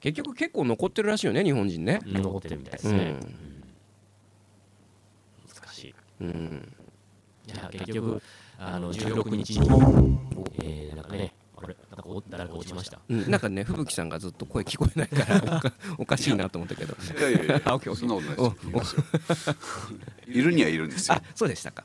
[0.00, 2.00] 結局結構残ってるらしいよね日本人ね。
[2.04, 3.51] 残ってるみたいですね、うん
[6.22, 6.72] うん。
[7.46, 8.22] 難しいうんいや結局
[8.58, 9.68] あの16日に、
[10.62, 13.00] えー、なんかねあれなんかお誰か落ちました？
[13.08, 13.30] うん。
[13.30, 16.94] なんかね吹雪さんがずっと声聞こえないからおか おかしいなと思ったけど。
[17.18, 18.06] いやいやいや あオッケーオッケー。
[18.06, 19.54] そんなことないですよ。
[20.28, 21.14] いるにはいるんですよ。
[21.16, 21.84] あそうでしたか。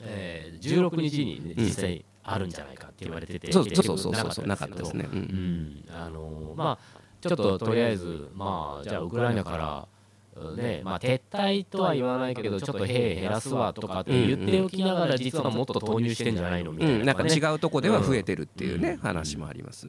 [0.00, 5.08] えー、16日に、ね、実際あるんじゃないかって言われてて、そう結そうそう局そうそうなかったですね。
[5.12, 5.20] ううん。
[5.20, 9.88] んあのまあちょっととりあえずまあじゃあウクライナから
[10.56, 10.80] ね。
[10.84, 18.96] まあ、撤退とは言わないけどちょっと兵減らすわとかって言っておきながら実はもっと投入してんじゃないのみたいな、うん、なんかね違うとこでは増えてるっていうね、うん。
[18.98, 19.88] 話もあります。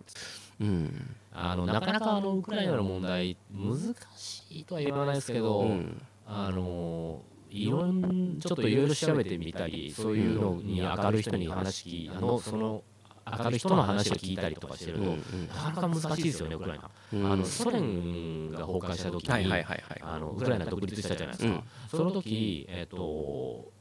[0.60, 3.78] うん、あのなかなかあのウクライナの問題難
[4.16, 12.84] しいとは言わないですけど、うん、あのいろんちょっといろいろ調べてみたりそういうのに明るい人に話あのその
[13.26, 17.32] 明るい人の話を聞いたりとかしてると、うんなかなか難しいですよねウクライナ、うん。
[17.32, 19.54] あのソ連が崩壊した時に。
[20.02, 21.64] あのウクライナ独立したじゃないですか、うん。
[21.90, 23.72] その時えっ、と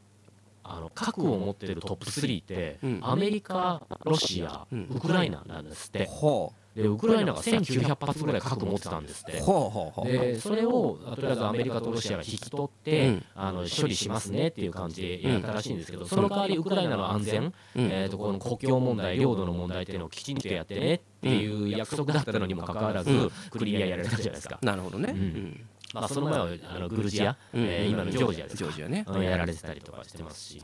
[0.64, 3.00] あの核を持ってるトップ3って、うん。
[3.02, 4.88] アメリカ、ロシア、うん。
[4.90, 9.40] ウクライナなんですって、ほでウクライナが1900発ぐらい核持ってたんですって。
[9.40, 10.12] う、ほうほうほう。
[10.12, 13.24] でそれをとりあえずアメリカとロシアが引き取って、うん。
[13.34, 17.52] あの処理しますねっていう感じでやったらしいんですけど、その代わりウクライナの安全、うん。
[17.76, 23.30] えー、とこの国境問題、領土の問題っていうのをきちんとやってねっていう約束だったのにもかかわらず、うん。
[23.50, 24.58] クリミアやられたじゃないですか。
[24.62, 25.12] なるほどね。
[25.14, 25.20] うん。
[25.20, 25.60] うん
[25.92, 27.64] まあ、その前はあのグルジア、うん。
[27.64, 28.64] えー今のジョージアですか。
[28.64, 29.04] ジョージアね。
[29.06, 30.62] うんやられてたりとかしてますし、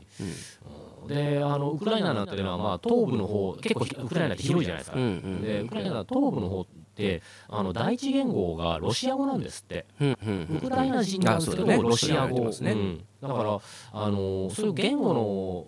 [1.01, 1.07] うん。
[1.07, 5.41] であのウクライナなんていうのは、まあ、東部の方結構ひウクライナって広いじゃないですか、うんうん。
[5.41, 6.65] でウクライナの東部の方っ
[6.95, 13.59] てあの第一言語がロシア語なんですって、うんうんウクライナ人なんですけど、ロシア語、だから
[13.93, 15.67] あのそういう言語の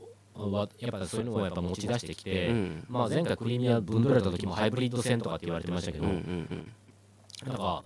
[0.52, 2.86] はやっぱそういうのをやっぱ持ち出してきて、うん。
[2.90, 6.72] まあ、前回クリミア分取られた時もハイブリッド戦とかって言われてましたけど、うんうん。
[7.46, 7.84] なんか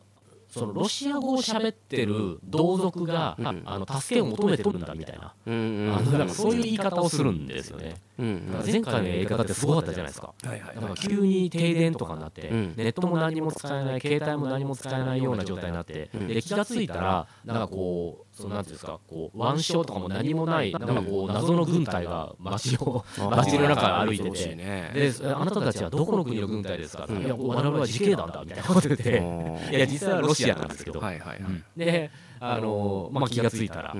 [0.49, 3.63] そのロシア語を喋ってる同族が、うん。
[3.65, 7.95] あの助けを求めてるんだみたいな、うんうんあのなんかそういう言い方をするんですよね。
[8.17, 10.33] うんだから前回のやり方ってすごかったじゃないですか。
[10.43, 12.73] はいはいなんか急に停電とかになって、うん。
[12.75, 16.27] ネットも何も使えない、携帯も何も使えないような状態になって、うん。
[16.27, 24.55] で気がついたら、なんかこう、そのなんていうんですか、こう腕章とかも何もない、なんかこう謎の軍隊が街を 街の中を歩いてて。
[24.55, 27.23] ねであなたたちはどこの国の軍隊ですか、うん。
[27.23, 29.73] いや我々は自警団だみたいなこと言って、うん。
[29.73, 31.63] いや実際はロシアなんですけど、はいはいはい。
[31.77, 33.95] であの、まあ、気がついたら、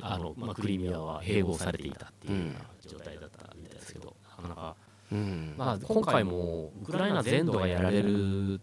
[0.00, 2.54] あのまあ、クリミアは併合されていたっていう
[2.86, 4.76] 状態だったみたいですけど、なかなか、
[5.12, 5.54] うん。
[5.58, 8.60] まあ、今回もウクライナ全土がやられる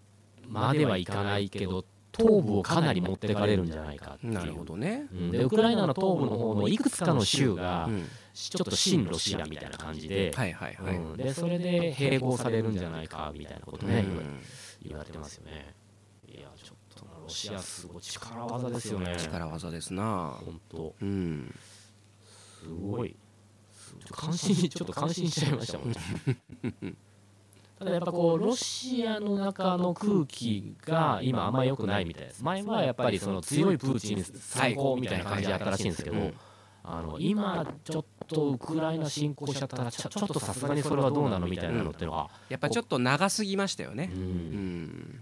[0.47, 4.34] まではいかないけど、東部をかなり持ってかれるんじゃないかっていう。
[4.34, 5.08] なるほどね。
[5.12, 5.32] うん。
[5.32, 8.08] でウクライナの東部の方のいくつかの州がうん。
[8.34, 10.95] ちょっと親ロシアみたいな感じで、はいはいはい。
[10.95, 11.17] うん。
[11.17, 14.39] でそれで併合されるんじゃないかみたいなことね、うん。
[14.88, 15.74] 言われてますよね。
[16.28, 19.15] いやちょっとロシアすごい力技ですよね。
[19.17, 20.38] 力技ですな。
[20.45, 20.95] 本当。
[21.02, 21.54] うん。
[22.62, 23.15] すごい。
[24.00, 25.93] ちょっと感心ちょっと感心しちゃいましたもん
[27.81, 32.43] ただやっぱこうロシアの中の空気が今あんま良くないみたいです。
[32.43, 36.33] 前はやっぱりその強いプーチン最高みたいな感じだったらしいんですけどうん。
[36.83, 44.11] あの今ちょっとウクライナ侵攻しちゃったらちょちょっとさすがにそれはどうなのみたいなのっていうのは、やっぱちょっと長すぎましたよね。
[44.13, 44.21] うん。
[44.21, 45.21] うん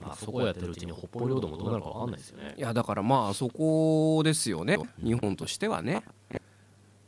[0.00, 2.54] まあ、そこをやってるうちに北方領土もどうなるか分かんないですよね。
[2.56, 4.78] いやだからまあそこですよね。
[5.02, 6.02] 日本としてはね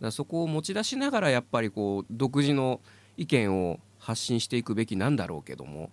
[0.01, 2.81] だそこを持ち出しながらやっぱりこう独自の
[3.17, 5.91] 意見を発信していくべきなんだろうけども。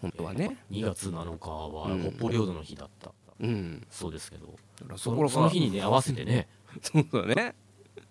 [0.00, 0.56] 本当はね。
[0.70, 2.12] 2月7日はうん。
[2.12, 3.86] 北方領土の日だった、うん。
[3.90, 4.56] そうですけど。
[4.92, 6.48] そそこその日にね合わせてね。
[6.82, 7.54] そうだね。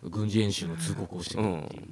[0.03, 1.87] 軍事演習の通告をしてくるっていう、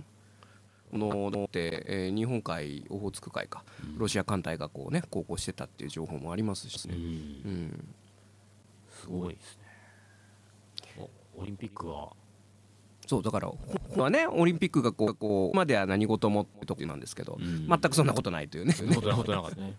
[0.91, 3.63] こののって、えー日本海オホーツク海か。
[3.97, 6.99] ロシア艦隊がこうね航行してたっていう情報もありますしうね、ん。
[6.99, 7.95] うん、
[8.89, 9.63] すごいですね。
[11.35, 12.11] おオリンピックは
[13.13, 13.57] そうだからほ
[13.89, 19.75] ほんはねオリンピックがこうこうまでは何事もってとこなんですけど、うん全くそんなことないというねそんなことなかったね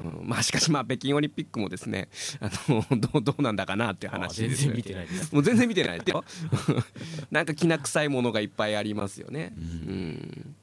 [0.00, 2.08] うんまあしかしまあ北京オリンピックもですね
[2.40, 6.24] あのどうどうなんだかなっていう話です全然見てないですもう全然見てないですよ
[7.30, 10.54] なんかきな臭いものがいっぱいありますよねうん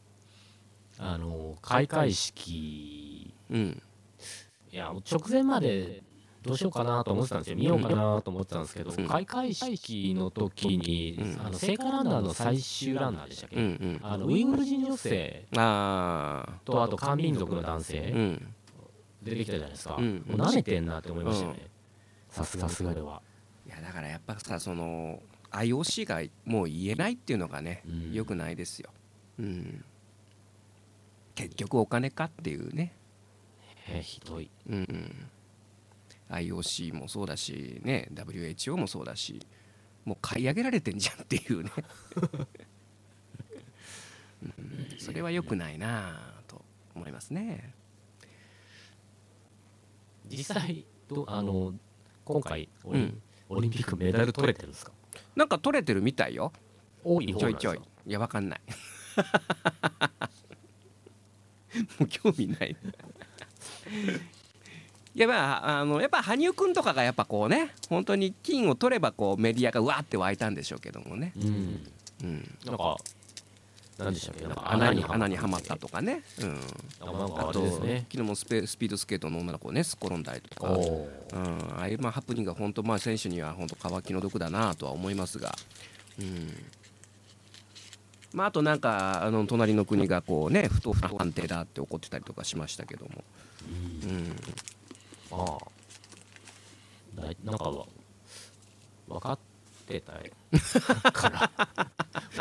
[1.00, 3.82] あの開会式うん
[4.72, 6.04] いや直前まで
[6.46, 9.08] どうしようかなと思ってたんですよ見ようかなと思ってたんですけど、うん。
[9.08, 11.46] 開会式の時に、うん。
[11.46, 14.00] あの聖火ランナーの最終ランナーでしたっけ、うんうん。
[14.04, 18.56] あのウイグル人女性とあと漢民族の男う性ん。
[19.24, 21.68] 出てきたじゃないですか、うんもう舐めてんなって思いましたよね、
[22.30, 23.24] さすがすがでは。
[23.66, 28.14] いやだからやっぱさその IOC がもう言えないっていうのがね、うん。
[28.14, 28.92] よくないですよ、
[29.40, 29.84] うん、
[31.34, 32.94] 結局お金かっていうね、
[33.90, 34.50] えひどい。
[34.70, 35.28] うんうん、
[36.30, 39.40] IOC もそうだしね WHO もそうだし
[40.06, 41.72] もう買い上げられてんじゃんっていうね、
[44.44, 46.64] うん、それはよくないなあと
[46.96, 47.74] 思いますね。
[50.28, 51.74] 実際どあの
[52.24, 54.92] 今回オリ,、うんオリンピックメダル取れてるんですか？
[55.36, 56.52] なんか取れてるみたいよ。
[57.04, 57.76] 多い方ちょいちょい。
[57.76, 58.62] なんですかいやわかんない。
[62.00, 62.76] もう興味ない
[65.16, 71.88] いやまああのやっぱ羽生君とかがやっぱこうね本当に金を取ればこうメディアがうわって湧いたんでしょうけどもね、うん。
[72.24, 72.98] うん、なんか
[73.98, 74.44] 何でしたっけ？
[74.44, 76.50] なんか穴に穴にはまったとかね、うん、
[77.18, 78.06] なんかあとですね。
[78.12, 85.56] 昨日もスペスピードスケートの女の子ねすっ転んだりとか、おうん、ーああいうまあハプニングが本当まあ選手には本当乾きの毒だなとは思いますが、
[86.20, 86.50] うん、
[88.34, 93.12] まああとなんかあの隣の国がこうね不当不安定だって怒ってたりとかしましたけども、
[94.04, 94.36] うん、
[95.38, 95.58] あ
[97.18, 97.22] あ。
[97.22, 97.86] だいなんかわ
[99.08, 99.40] 分かっ
[99.88, 100.14] てた
[101.12, 101.52] から。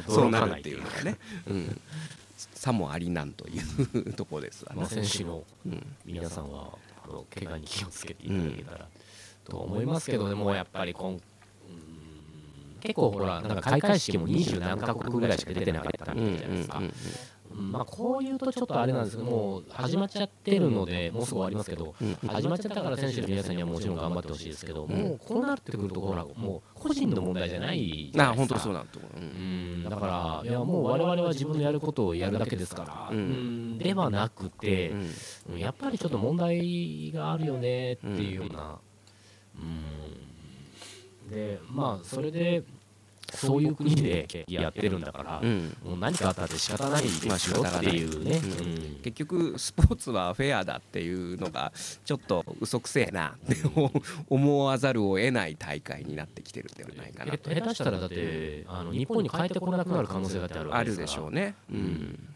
[0.09, 1.80] そうなるっ驚かないていうのがね、うん、
[2.36, 3.59] さもありなんとい
[3.95, 4.80] うところですわね。
[4.80, 4.90] まあ、。
[4.90, 5.97] 選手のうん。
[6.05, 8.88] 皆さんはあの怪我に気をつけていただけたら
[9.45, 11.20] と思いますけどでもやっぱりこんうーん
[12.80, 16.78] 結構ほらなんか開会式も二十何カ国ぐらいしか出てなかったうんみたいじゃないですか。
[16.78, 16.95] うんうんうん
[17.55, 22.14] まあこういうとちょっとあれなんですけどもう始まっちゃってるのでもうすぐ終わりますけどうん。
[22.28, 28.61] 始まっちゃったから選手の皆さんにはもちろん頑張ってほしいですけどもうこうなってくるとほらもう個人の問題じゃないじゃあ本当ないですか。
[28.61, 29.88] そうなんと思う、んん。
[29.88, 33.18] だからいやもう我々は自分のやることをやるだけですから、うん。
[33.18, 34.92] うんではなくて、
[35.57, 38.78] やっぱりちょっと問題があるよねっていうような、
[39.57, 42.62] うん、でまあそれで
[43.37, 45.76] そういう国でやってるんだから、うん。
[45.85, 48.41] もう何かあったって仕方ないですよっていうね、
[49.03, 51.72] 結局スポーツはフェアだっていうのが
[52.05, 53.57] ちょっと嘘くせえなって
[54.28, 61.07] 思わざるを得ない大会になってきてるんじゃないかなへと下手したらだってあの日本に帰ってこれなくなる可能性だってあるわあけですから。
[61.07, 61.55] るでしょうね。
[61.70, 62.35] うん、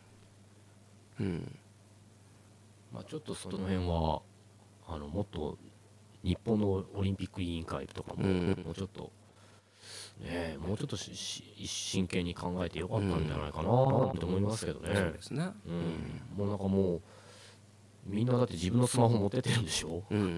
[1.20, 1.58] うん、
[2.92, 4.22] まあ、ちょっとその辺は
[4.88, 5.58] あのもっと
[6.24, 8.62] 日本のオリンピック委員会とかも、うん。
[8.64, 9.10] もうちょっと、
[10.20, 10.26] ね。
[10.28, 16.22] え、もうちょっとしし真剣に考えてよかったんじゃないかなと思いますけどね、そうですなうん。
[16.36, 17.00] もうなんかもう
[18.06, 20.02] みんなだって自分のスマホ持ってってるんでしょ？
[20.10, 20.36] うんうんうんう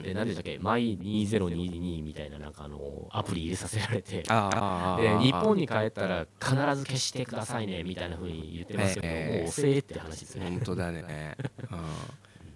[0.00, 0.02] ん。
[0.02, 0.58] で何でしたっけ？
[0.58, 4.24] マイ2022みたいななんかあのアプリ入れさせられて。
[4.26, 10.46] ああああで日本に帰ったら必ず消してくださいねみたいな風に言ってますけど、ええもう遅えって話ですね。
[10.50, 11.36] 本当だね、
[11.70, 11.78] うん、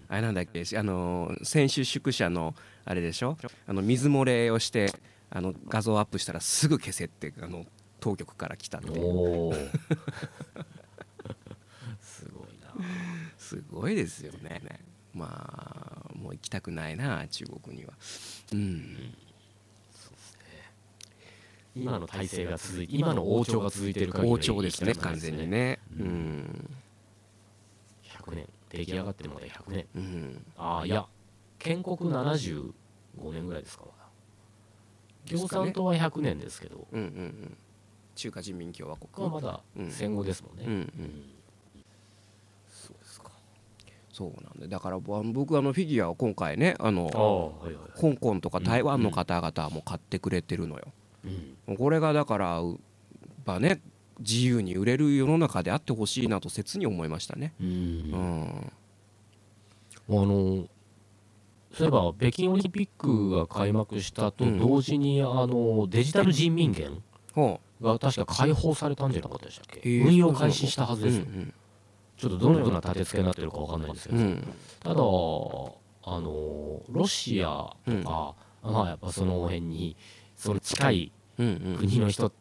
[0.09, 0.63] あれなんだっけ？
[0.77, 2.53] あの選手宿舎の
[2.83, 3.37] あれでしょ？
[3.67, 4.91] あの水漏れをして
[5.33, 7.65] あの画像アップしたらすぐ消せってあの
[8.01, 8.87] 当局から来たって
[12.01, 12.73] すごいな。
[13.37, 14.61] すごいですよね。
[15.13, 17.93] まあもう行きたくないな中国には。
[18.51, 19.13] うん。
[21.73, 25.79] 今の体制が続いて今の王朝が続いている限りは王朝ですね完全にね。
[25.97, 26.07] ううん。
[26.09, 26.77] ん
[28.03, 28.49] 100年。
[28.69, 29.87] 出来上がってまだ100年。
[29.95, 30.45] うん。
[30.57, 31.07] ああいや
[31.59, 32.73] 建国75
[33.31, 33.85] 年ぐらいですか
[35.29, 36.87] 共産党は100年ですけど。
[36.91, 37.57] うんうんうん。
[38.15, 39.09] 中華人民共和国。
[39.11, 39.91] 僕はまだうん。
[39.91, 40.79] 戦後ですもんね、うんうん。
[40.79, 41.23] うん
[42.69, 43.31] そうですか。
[44.11, 50.87] そうなんでだからぼ僕あのフィギュアを今回ねあのはいはい香港とか台湾の方々も買ってくれてるのよ。
[51.67, 51.77] うん。
[51.77, 52.79] これがだからう
[53.45, 53.81] ばね
[54.19, 57.53] 自由に売れる世の中であってほしいなと切に思いましたね。
[57.59, 57.67] うん。
[57.67, 57.73] う
[58.17, 58.71] ん。
[60.09, 60.67] あの
[61.73, 67.01] そういえば北京オリンピックが開幕したと同時に、あのデジタル人民元
[67.33, 70.01] ほが確か解放されたんじゃなかったでしたっけ、へえ。
[70.01, 71.53] 運用開始したはずううですよ、ん
[72.17, 74.53] ちょっとどのような立て付けになってるかわかんないんですけど、うん。
[74.79, 79.95] ただあのロシアとか、まあやっぱその辺に
[80.35, 81.77] その近いうんうん。
[81.77, 82.35] 国の人た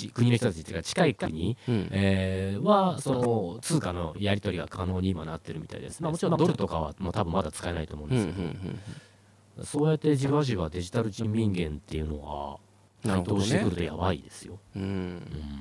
[0.00, 1.88] ち、国の人たちっていうか近い国、うん。
[1.90, 8.80] えーはその通貨のやり取りが可能に今なってるみたいです、まあ、もちろんドルとかはもう多分まだ使えないと思うんうんうですけど、ん
[9.64, 12.58] そうやってじわじわデジタル人民元っていうのは
[13.04, 14.82] 台頭してくるとやばいですよ、うん。
[14.82, 14.88] うん。
[14.88, 14.92] う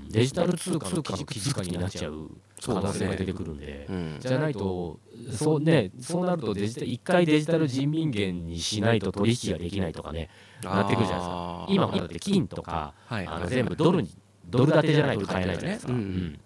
[0.06, 2.30] んデジタル通貨の基基軸になっちゃう
[2.66, 4.18] 可能性が出てくるんで、うん。
[4.20, 5.00] じゃないと
[5.32, 10.30] そうねそうなるとデジタル一回デジタル人民元にしないと取引ができないとかね。
[10.64, 11.66] なってくるじゃないですか。
[11.70, 13.28] 今もだって金とかはい。
[13.28, 14.10] あの全部ドルに
[14.50, 16.40] ドル建てじゃないと買えないじゃないですか、うんうん。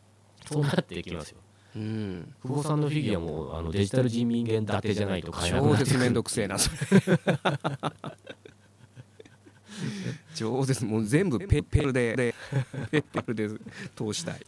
[0.45, 1.37] そうなってきますよ。
[1.75, 2.33] うん。
[2.43, 6.77] 久保さんのフィギュアもあのデジタル人民元建てじゃないと買えなくな超絶めんどくせえなそれ。
[10.35, 12.35] 超絶もう全部ペッペルでで
[12.91, 13.49] ペッペルで
[13.95, 14.39] 通したい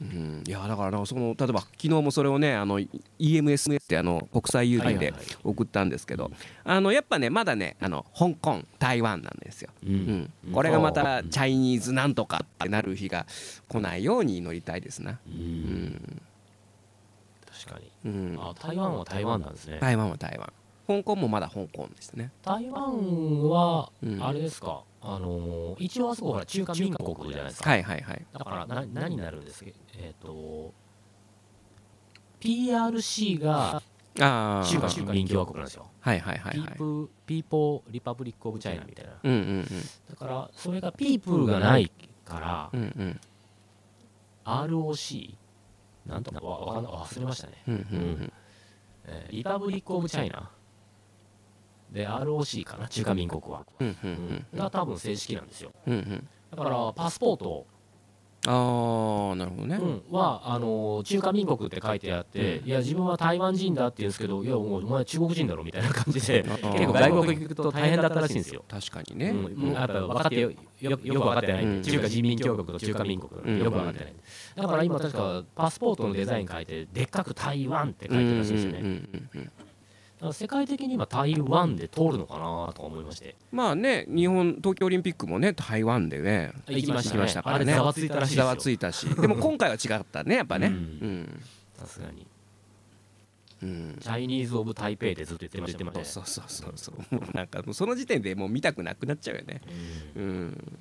[0.00, 2.78] うん、いやだからその例えば昨日もそれをねあの
[3.18, 6.30] EMS ってあの国際郵便で送ったんですけど、
[6.64, 9.94] あのやっぱねまだねあの香港台湾なんですよ、ううん。
[9.94, 11.22] ん、これがまたう。
[11.22, 13.26] んチャイニーズなんとかってなる日が
[13.68, 15.84] 来ないように祈りたいですな、ううん。
[15.86, 16.22] ん
[17.66, 17.90] 確かに。
[18.04, 19.78] うん、あ台湾は台湾なんですね。
[19.80, 20.52] 台湾は台湾。
[20.86, 22.30] 香港もまだ香港ですね。
[22.44, 24.22] 台湾はうん。
[24.22, 28.26] あれですか、あのー一応あそこほら中華民国じゃないですか、はいはいはい。
[28.32, 30.72] だからな何になるんですかえっ、と
[32.40, 33.82] PRC が
[34.20, 35.86] ああ中華民共和国なんですよ。
[36.00, 36.68] はいはいはいはい。
[36.68, 39.12] ピープピーポーリパブリック・オブ・チャイナみたいな。
[39.22, 39.66] うんうん
[40.08, 41.90] だからそれがピープルがない
[42.24, 42.92] からうんうん。
[42.98, 43.20] うん
[44.46, 45.34] ROC
[46.06, 47.54] なんとかわわかんな忘れましたね。
[47.66, 48.32] うんうん
[49.06, 50.50] えーリパブリック・オブ・チャイナ
[51.90, 54.46] で ROC かな中華民国は、うんううんん。
[54.58, 55.72] が多分正式なんですよ。
[55.86, 56.28] うんうん。
[56.50, 57.66] だからパスポート、
[58.48, 59.76] ああなるほどね。
[59.76, 60.02] うん。
[60.10, 66.42] はあのー中華民国って書いてあって、いや自分は台湾人だって言うんですけどいやもうお前中国人だろみたいな感じで。
[66.72, 68.64] 結構外国行くと大変だったらしいんですよ。
[68.68, 69.30] 確かにね。
[69.30, 69.44] うん。
[69.46, 69.72] うん。
[69.72, 71.82] やっぱ分かってよよよく分かってない。
[71.82, 73.42] 中華人民共和国と中華民国。
[73.42, 73.58] うん。
[73.58, 74.14] よく分かってない。
[74.56, 78.86] だから今確かパスポートのデザイン書いてでっかく台湾って書いてるらしいですよね、うん。
[78.86, 79.30] うん。
[79.34, 79.40] うん。
[79.40, 79.65] うん
[80.16, 83.36] だから世界的に今台湾で通るのかなとか思いまして。
[83.52, 87.18] まあね日本東京オリンピックもね台湾でね行きましたね。
[87.18, 87.64] 行きましたからね。
[87.64, 89.06] あれざわついたらしいざわついたし。
[89.14, 90.72] でも 今回は違ったねやっぱね。
[91.74, 92.26] さすがに
[93.62, 93.98] うん。
[94.00, 95.90] チャイニーズ・オブ・台北でずっと言ってましたね。
[96.04, 97.14] そうそうそうそう。
[97.14, 99.60] もうなんかもうその時点でもう見たくなくなっちゃうよね。
[100.16, 100.78] うん。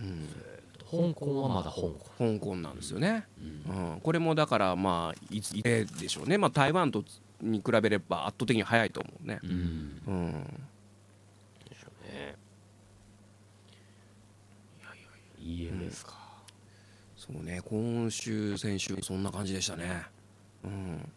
[0.00, 0.49] うん
[0.90, 3.26] 香港はまだ香港、香港なんですよね。
[3.68, 3.92] うん。
[3.92, 4.00] うん。
[4.00, 6.36] これもだからまあいつでしょうね。
[6.36, 7.04] まあ台湾と
[7.40, 9.38] に比べれば圧倒的に早いと思うね。
[9.42, 9.50] うん。
[9.50, 10.32] うん。
[11.68, 12.36] でしょうね。
[15.38, 16.14] いやいや EMS か、
[17.16, 17.60] そうね。
[17.64, 20.06] 今週先週そんな感じでしたね。
[20.64, 21.12] うん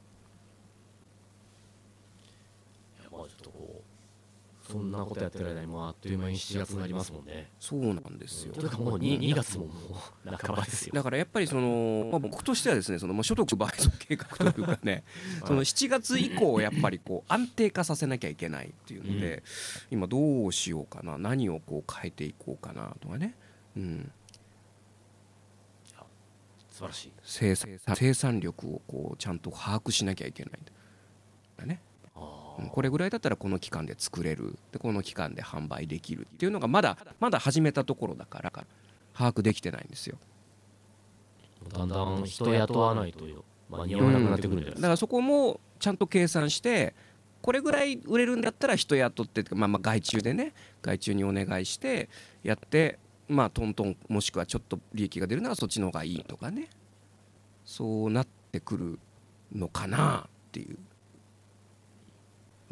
[2.99, 3.84] いやまあちょっとこう
[4.70, 7.51] そんなことやってる間にもうあっという間に7月になりますもんね。
[7.59, 8.53] そうなんですよ。
[8.53, 9.72] というかもう 2, 2月もも
[10.26, 10.93] う半ばですよ。
[10.93, 15.03] だからやっぱりその、まあ、僕としてはですねその、まあ、所得倍増計画というかね
[15.45, 19.43] その7月以降やっぱりこう安定化させなきゃいけないっていうので、
[19.91, 23.36] 今どうしようかな何をこう変えていこうかなとかね、
[23.76, 24.11] うん、
[26.74, 27.11] 素晴らしい。
[27.24, 30.59] 生産生産力をこうちゃんと把握しなきゃいけない。
[31.55, 31.82] だね、
[32.72, 34.58] これぐらいだったらこの期間で作れる。
[34.72, 38.51] でこの期間で販売できるっていうのがまだまだ始めたところだから
[39.14, 40.18] 把握できてないんですよ。
[41.70, 43.26] ーだんだん人雇わないと
[43.70, 46.93] 間に合わなくなってくるんだからそこもちゃんと計算して
[47.41, 52.10] これぐらい売れるんだったら人雇ってまあ、まあ外注でね外注にお願いして
[52.43, 56.70] やってまあトントンもしくはちょっと利益が出るならそっちの方がいいとかね。
[57.66, 58.99] そうなってくる
[59.56, 60.78] のかなっていう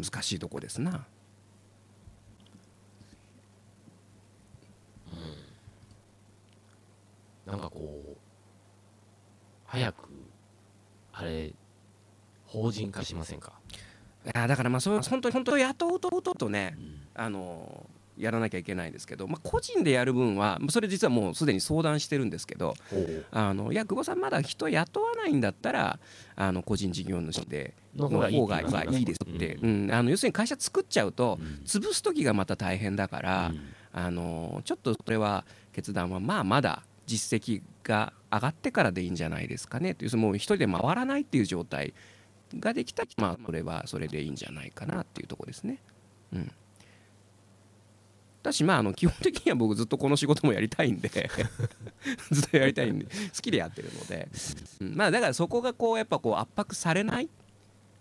[0.01, 1.05] 難しいとこですな。
[7.45, 8.17] なんかこう
[9.65, 10.09] 早く
[11.11, 11.53] あれ
[12.45, 13.53] 法人化しませんか、
[14.25, 17.01] いやだからまあそう本当に本当に雇うととねうん。
[17.13, 17.89] あの
[18.21, 22.75] やらなきゃいけないんですけど、まあ、個人でやる分はまあそれ実はもうすでに相談してるんですけど
[23.31, 25.99] あのいや久保さんまだ人雇わないんだったら
[26.35, 29.91] あの個人事業主でのの方方ががいいですって、ううん。
[29.91, 31.61] あの要するに会社作っちゃうとうん。
[31.65, 33.59] 潰す時がまた大変だから、うん。
[33.93, 35.43] あのちょっとそれは
[35.73, 41.93] 決断はまあまだ実績が上がってからでいいんじゃないですかねというもう一人で回らないっていう状態
[42.57, 45.79] ができたらまあそれはそれでいいんじゃないかなっていうところですね。
[46.33, 46.51] うん
[48.43, 51.09] だしまああの基本的には僕ずっとこの仕事もやりたいんで
[52.31, 53.11] ずっとやりたいんで好
[53.41, 54.27] きでやってるので、
[54.79, 57.29] うんまあだからそこがこうやっぱこう圧迫されない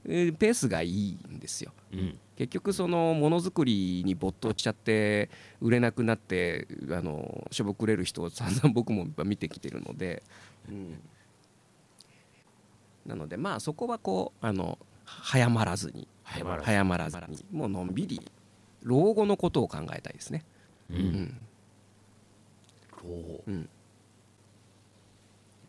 [0.07, 1.72] えーペースがいいんですよ。
[1.93, 2.18] うん。
[2.36, 5.28] 結局そのものづくりに没頭しちゃって
[5.61, 10.22] 売れなくなってあのしょぼくれる人を散々僕も見てきてるので、
[13.05, 16.09] なのでまあそこはこうあの早まらずに。
[16.22, 16.64] 早まらず。
[16.64, 18.22] 早まらずにもうのんびり
[18.83, 20.45] 老後のことを考えたいですね。
[20.91, 21.01] ううん。
[21.01, 21.41] ん
[23.03, 23.43] 老後。
[23.47, 23.68] うん。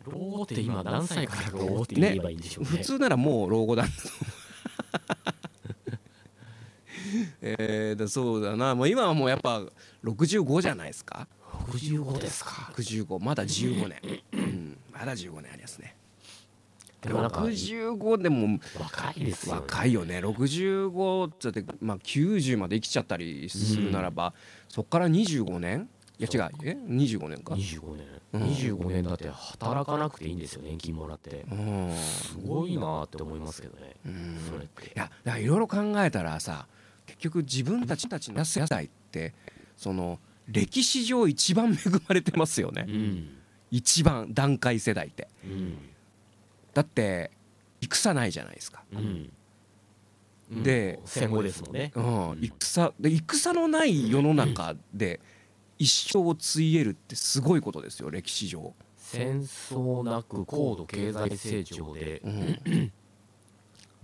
[0.06, 2.70] 老後って今何歳から老後って言えばいいんでしょうね。
[2.70, 3.86] 普通ならもう老後だ
[7.42, 8.74] えー、だそうだな。
[8.74, 9.62] もう今はもうやっぱ
[10.04, 11.28] 65じゃないですか。
[11.68, 12.72] 65ですか。
[12.76, 15.96] 65まだ15年、うん、まだ15年ありますね
[17.02, 19.62] でもなんか65でも若いですよね。
[19.62, 20.20] 若いよね。
[20.20, 24.34] 65だって、まあ、90まで生きちゃったりするならば、
[24.70, 25.90] そこから25年？
[26.20, 26.52] いや違う。
[26.64, 28.44] え？25年か？25年、うん。
[28.44, 31.46] 25年だって働かなくていいんですよ年金もらって。
[31.52, 31.96] うん。
[31.96, 33.96] すごいなって思いますけどね。
[34.06, 34.38] うん。
[34.48, 34.86] それって。
[34.86, 36.68] いやだいろいろ考えたらさ
[37.08, 39.34] 結局自分たちたちの野菜って
[39.76, 43.30] その歴史上一番恵まれてますよねうん
[43.72, 45.78] 一番段階世代ってうん
[46.74, 47.32] だって
[47.82, 49.32] 戦ないじゃないですか、うん。
[50.64, 51.92] で戦後ですもんね。
[51.96, 55.20] うん、戦で戦のない世の中で
[55.78, 62.22] 一生を費えるってすごいことですよ歴史上、戦争なく高度経済成長で。
[62.24, 62.92] うん、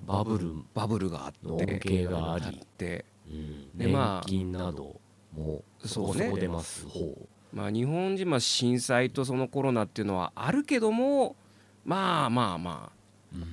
[0.06, 0.56] バブル。
[0.74, 1.48] バブルがあって。
[1.48, 2.46] の恩恵があり。
[2.46, 3.78] ってうん。
[3.78, 5.00] でまあ年金など
[5.36, 6.26] もそうね。
[6.26, 7.28] そこ出ます方。
[7.54, 11.36] まあ日本人まあ震災とそのコロナっていうのはあるけども
[11.88, 12.98] まあまあまあ。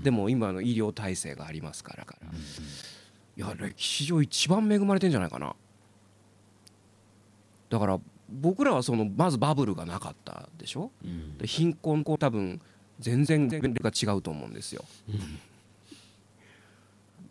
[0.03, 2.29] でも今の医療体制がありますからから。
[3.37, 5.55] いや歴史上一番恵まれてんじゃないかな。
[7.71, 10.91] だから僕らはそのまずバブルがなかったでしょ？
[11.43, 12.61] う貧困こう多分
[13.01, 14.85] 全然レベルが違うと思うんですよ。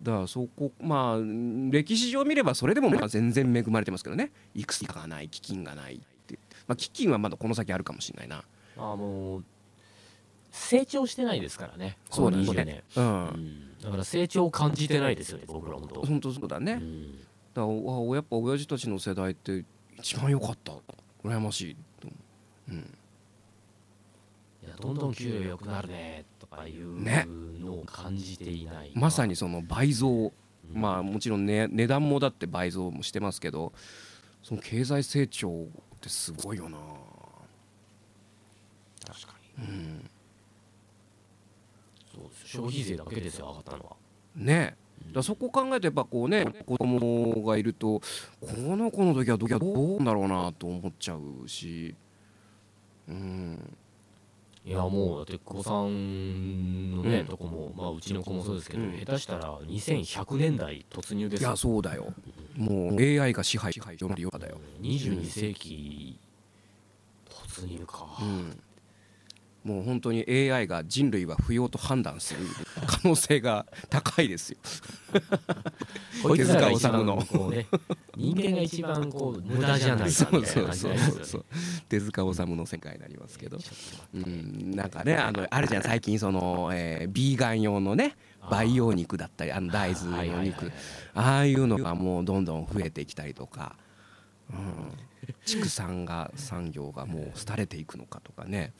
[0.01, 1.17] だからそこまあ
[1.71, 4.31] 歴史上見ればそれでもまあ全然恵まれてますけどね。
[4.53, 6.33] 戦がない飢饉がないって。
[6.33, 8.43] いうまあ飢饉はまだこの先あるかもしれないな。
[8.75, 9.43] まあもう
[10.53, 11.97] 成長してないですからね。
[12.09, 12.45] そうだね。
[12.45, 12.83] この20年。
[12.95, 13.05] うん。
[13.05, 13.73] うん。
[13.83, 17.11] だから成長を感じてないですよね僕ら本当本当そうだね、うん。
[17.11, 17.23] だか
[17.55, 19.65] らおやっぱ親父たちの世代って
[19.97, 20.71] 一番良かった。
[21.21, 21.75] 羨ましいう、
[22.69, 28.91] うん、いやどんどん給料良くなるねとかいうねのを感じていない。
[28.93, 30.31] まさにその倍増、
[30.73, 30.81] うん。
[30.81, 33.73] まあもちろん、ね、値段もだって倍増もしてますけど
[34.43, 36.77] その経済成長ってすごいよな。
[39.05, 39.63] 確かに。
[39.63, 40.12] そうです
[42.57, 43.95] 消費税だけですよ上がったのは。
[44.35, 44.75] ね。
[45.11, 47.99] だそこ考えてやっぱこうね子供がいると
[48.39, 51.95] この子の時はどどうなんだろうなと思っちゃうし。
[53.09, 53.77] うん。
[54.65, 57.25] いやもうだって子さんのね、うん。
[57.27, 61.49] とこもまあうちの子もそうですけど、うん下手したら2100年代突入ですよ。
[61.49, 62.13] いやそうだよ。
[62.55, 66.17] もう AI が支配支配してるようだよ、22世紀
[67.27, 68.62] 突入か、うん、
[69.63, 72.41] もう本当に AI が人類は不要と判断する
[72.85, 74.57] 可能性が高いですよ。
[76.35, 77.23] 手塚治虫の
[78.15, 80.97] 人間が一番こう無駄じゃないかみたいな感じね。
[81.23, 81.45] そう
[81.87, 83.57] 手塚治虫の世界になりますけど。
[84.13, 85.83] うんなんかねあのあるじゃん。
[85.83, 88.15] 最近その、えービーガン用のね
[88.49, 90.71] 培養肉だったりあの大豆はいの肉
[91.13, 93.82] ああいうのがもうどんどん増えてきたりとか、うん、
[95.45, 98.73] 畜産が産業がもう廃れていくのかとかね、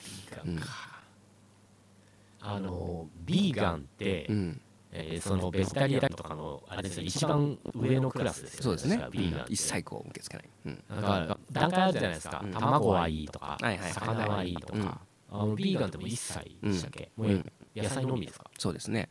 [2.39, 4.61] あのビーガンって、うん、
[4.91, 9.07] えーそのベジタリアンとかのあれですよ一番上のクラスですよそうですね。
[9.11, 12.51] ビーガン一切こう受け付けない、うん、なんか段階あるじゃないですか、うん。
[12.51, 13.91] 卵はいいとか、はいはいはい。
[13.93, 15.01] 魚はいいとか、
[15.31, 17.27] あのビーガンってもう一切でしたっけ、うん。
[17.27, 17.43] もう
[17.75, 19.09] 野菜のみですか、そうですね、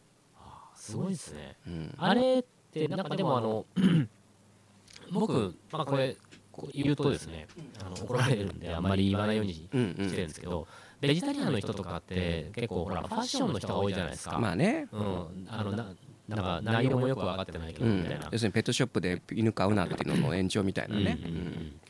[0.77, 1.57] すごいですね。
[1.67, 3.67] うん、あれってなんかでもあの
[5.11, 6.17] 僕、まあ、これ
[6.53, 7.49] こう言うとですね
[7.85, 10.69] あの怒られるんであんまり言わないようにしうんうてるんですけど、
[11.01, 15.87] ベジタリアンの人とかって結構ほらファッションの人が多いじゃないですか、ん、まあね、うん、あのな
[16.29, 17.97] なんか内容もよく分かってないけうん。
[17.97, 21.81] どみたいな、、要するにペットショップで犬飼うなっていうのの延長みたいなね、うんうんうん。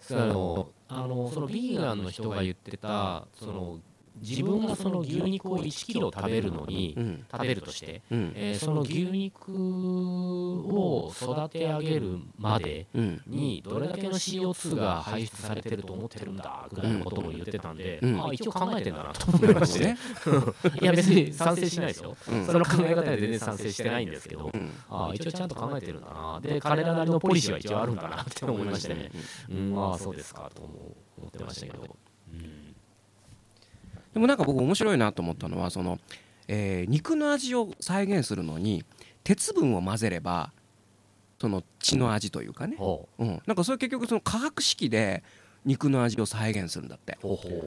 [0.00, 3.78] そのあのそのビーガンの人が言ってたその
[4.20, 7.24] 自分がその牛肉を1キロ食べるのに、うん。
[7.30, 8.32] 食べるとして、うん。
[8.34, 13.22] えーその牛肉を育て上げるまでうん。
[13.26, 18.20] にどれだけの CO2 が排出されてると思ってるんだぐらいのことも言ってたんで、うん。
[18.20, 19.98] ああ一応考えてんだなと思いまして、ね。
[20.80, 22.34] いや 別に賛成しないですよ、う。
[22.36, 24.70] んその考え方で全然賛成してないんですけど、うん。
[24.88, 26.40] ああ一応ちゃんと考えてるんだな。
[26.40, 29.10] で彼らなりのポリシーは一応あるんだなって思いましてね、
[29.50, 31.96] うん、ああそうですかと思思ってましたけど、
[32.32, 32.69] うん、
[34.14, 35.98] でもなんか僕面白いなと思ったのはその、
[36.48, 38.84] えー肉の味を再現するのに
[39.22, 40.52] 鉄分を混ぜれば
[41.40, 43.24] その血の味というかね、ほう。
[43.24, 45.22] ん、なんかそれ結局その化学式で
[45.64, 47.18] 肉の味を再現するんだって。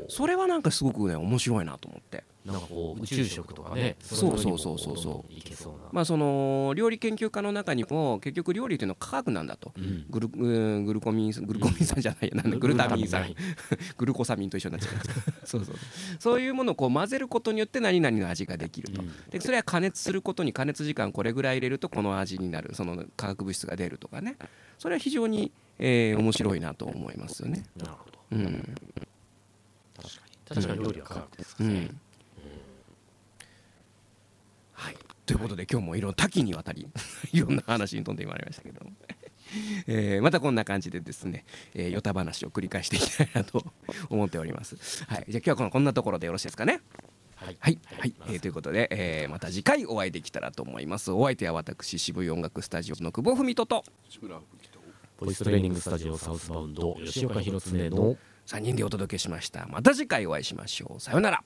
[0.09, 4.97] それはなんかすごくね面白いなと思ってなんかこう宇宙食とかねそうそうそうそう。
[4.97, 9.71] そうどんどんいけそうな、まあその料理研究家の中にも結局料理というのは化学なんだと。
[9.77, 10.05] うん。
[10.09, 12.51] グルうんグルコミングルコミン酸じゃないやなん。
[12.51, 13.35] だグルタミン酸グ
[13.99, 15.09] グルコサミンと一緒になっちゃいます
[15.45, 15.75] そうそう。
[16.19, 19.01] そういうものをこう混ぜることによって何々の味ができると。
[19.01, 19.11] うん。
[19.29, 22.75] でそれは加熱することに加熱時間これぐらい入れるとこの味になる。
[22.75, 24.35] その化学物質が出るとかね。
[24.79, 27.63] それは非常に、えー面白いなと思いますよね。
[27.77, 28.19] なるほど。
[28.31, 28.75] うん。
[29.95, 30.55] 確かに。
[30.55, 30.83] 確かに。
[30.83, 31.99] 料理は科学ですかね、ん
[34.73, 36.88] はい、ということで今日もいろんな多岐にわたり
[37.32, 38.91] いろんな話に飛んでまいりましたけども、
[39.88, 43.63] えーまたこんな感じでですね、えー、ヨタ話を繰り返していきたいなと
[44.09, 44.76] 思っております。
[45.05, 46.82] はい、じゃあ今日はこのこんなところでよろしいですかね？
[47.36, 51.11] はいはい、はい、えーということで、えーまた次回お会いできたらと思います。
[51.11, 53.84] お相手は私渋い音楽スタジオの久保文人と
[55.19, 59.67] ボイストレーニングスタジオサウスバウンド吉岡弘恒の3人でお届けしました。
[59.67, 60.99] また次回お会いしましょう。
[60.99, 61.43] さようなら。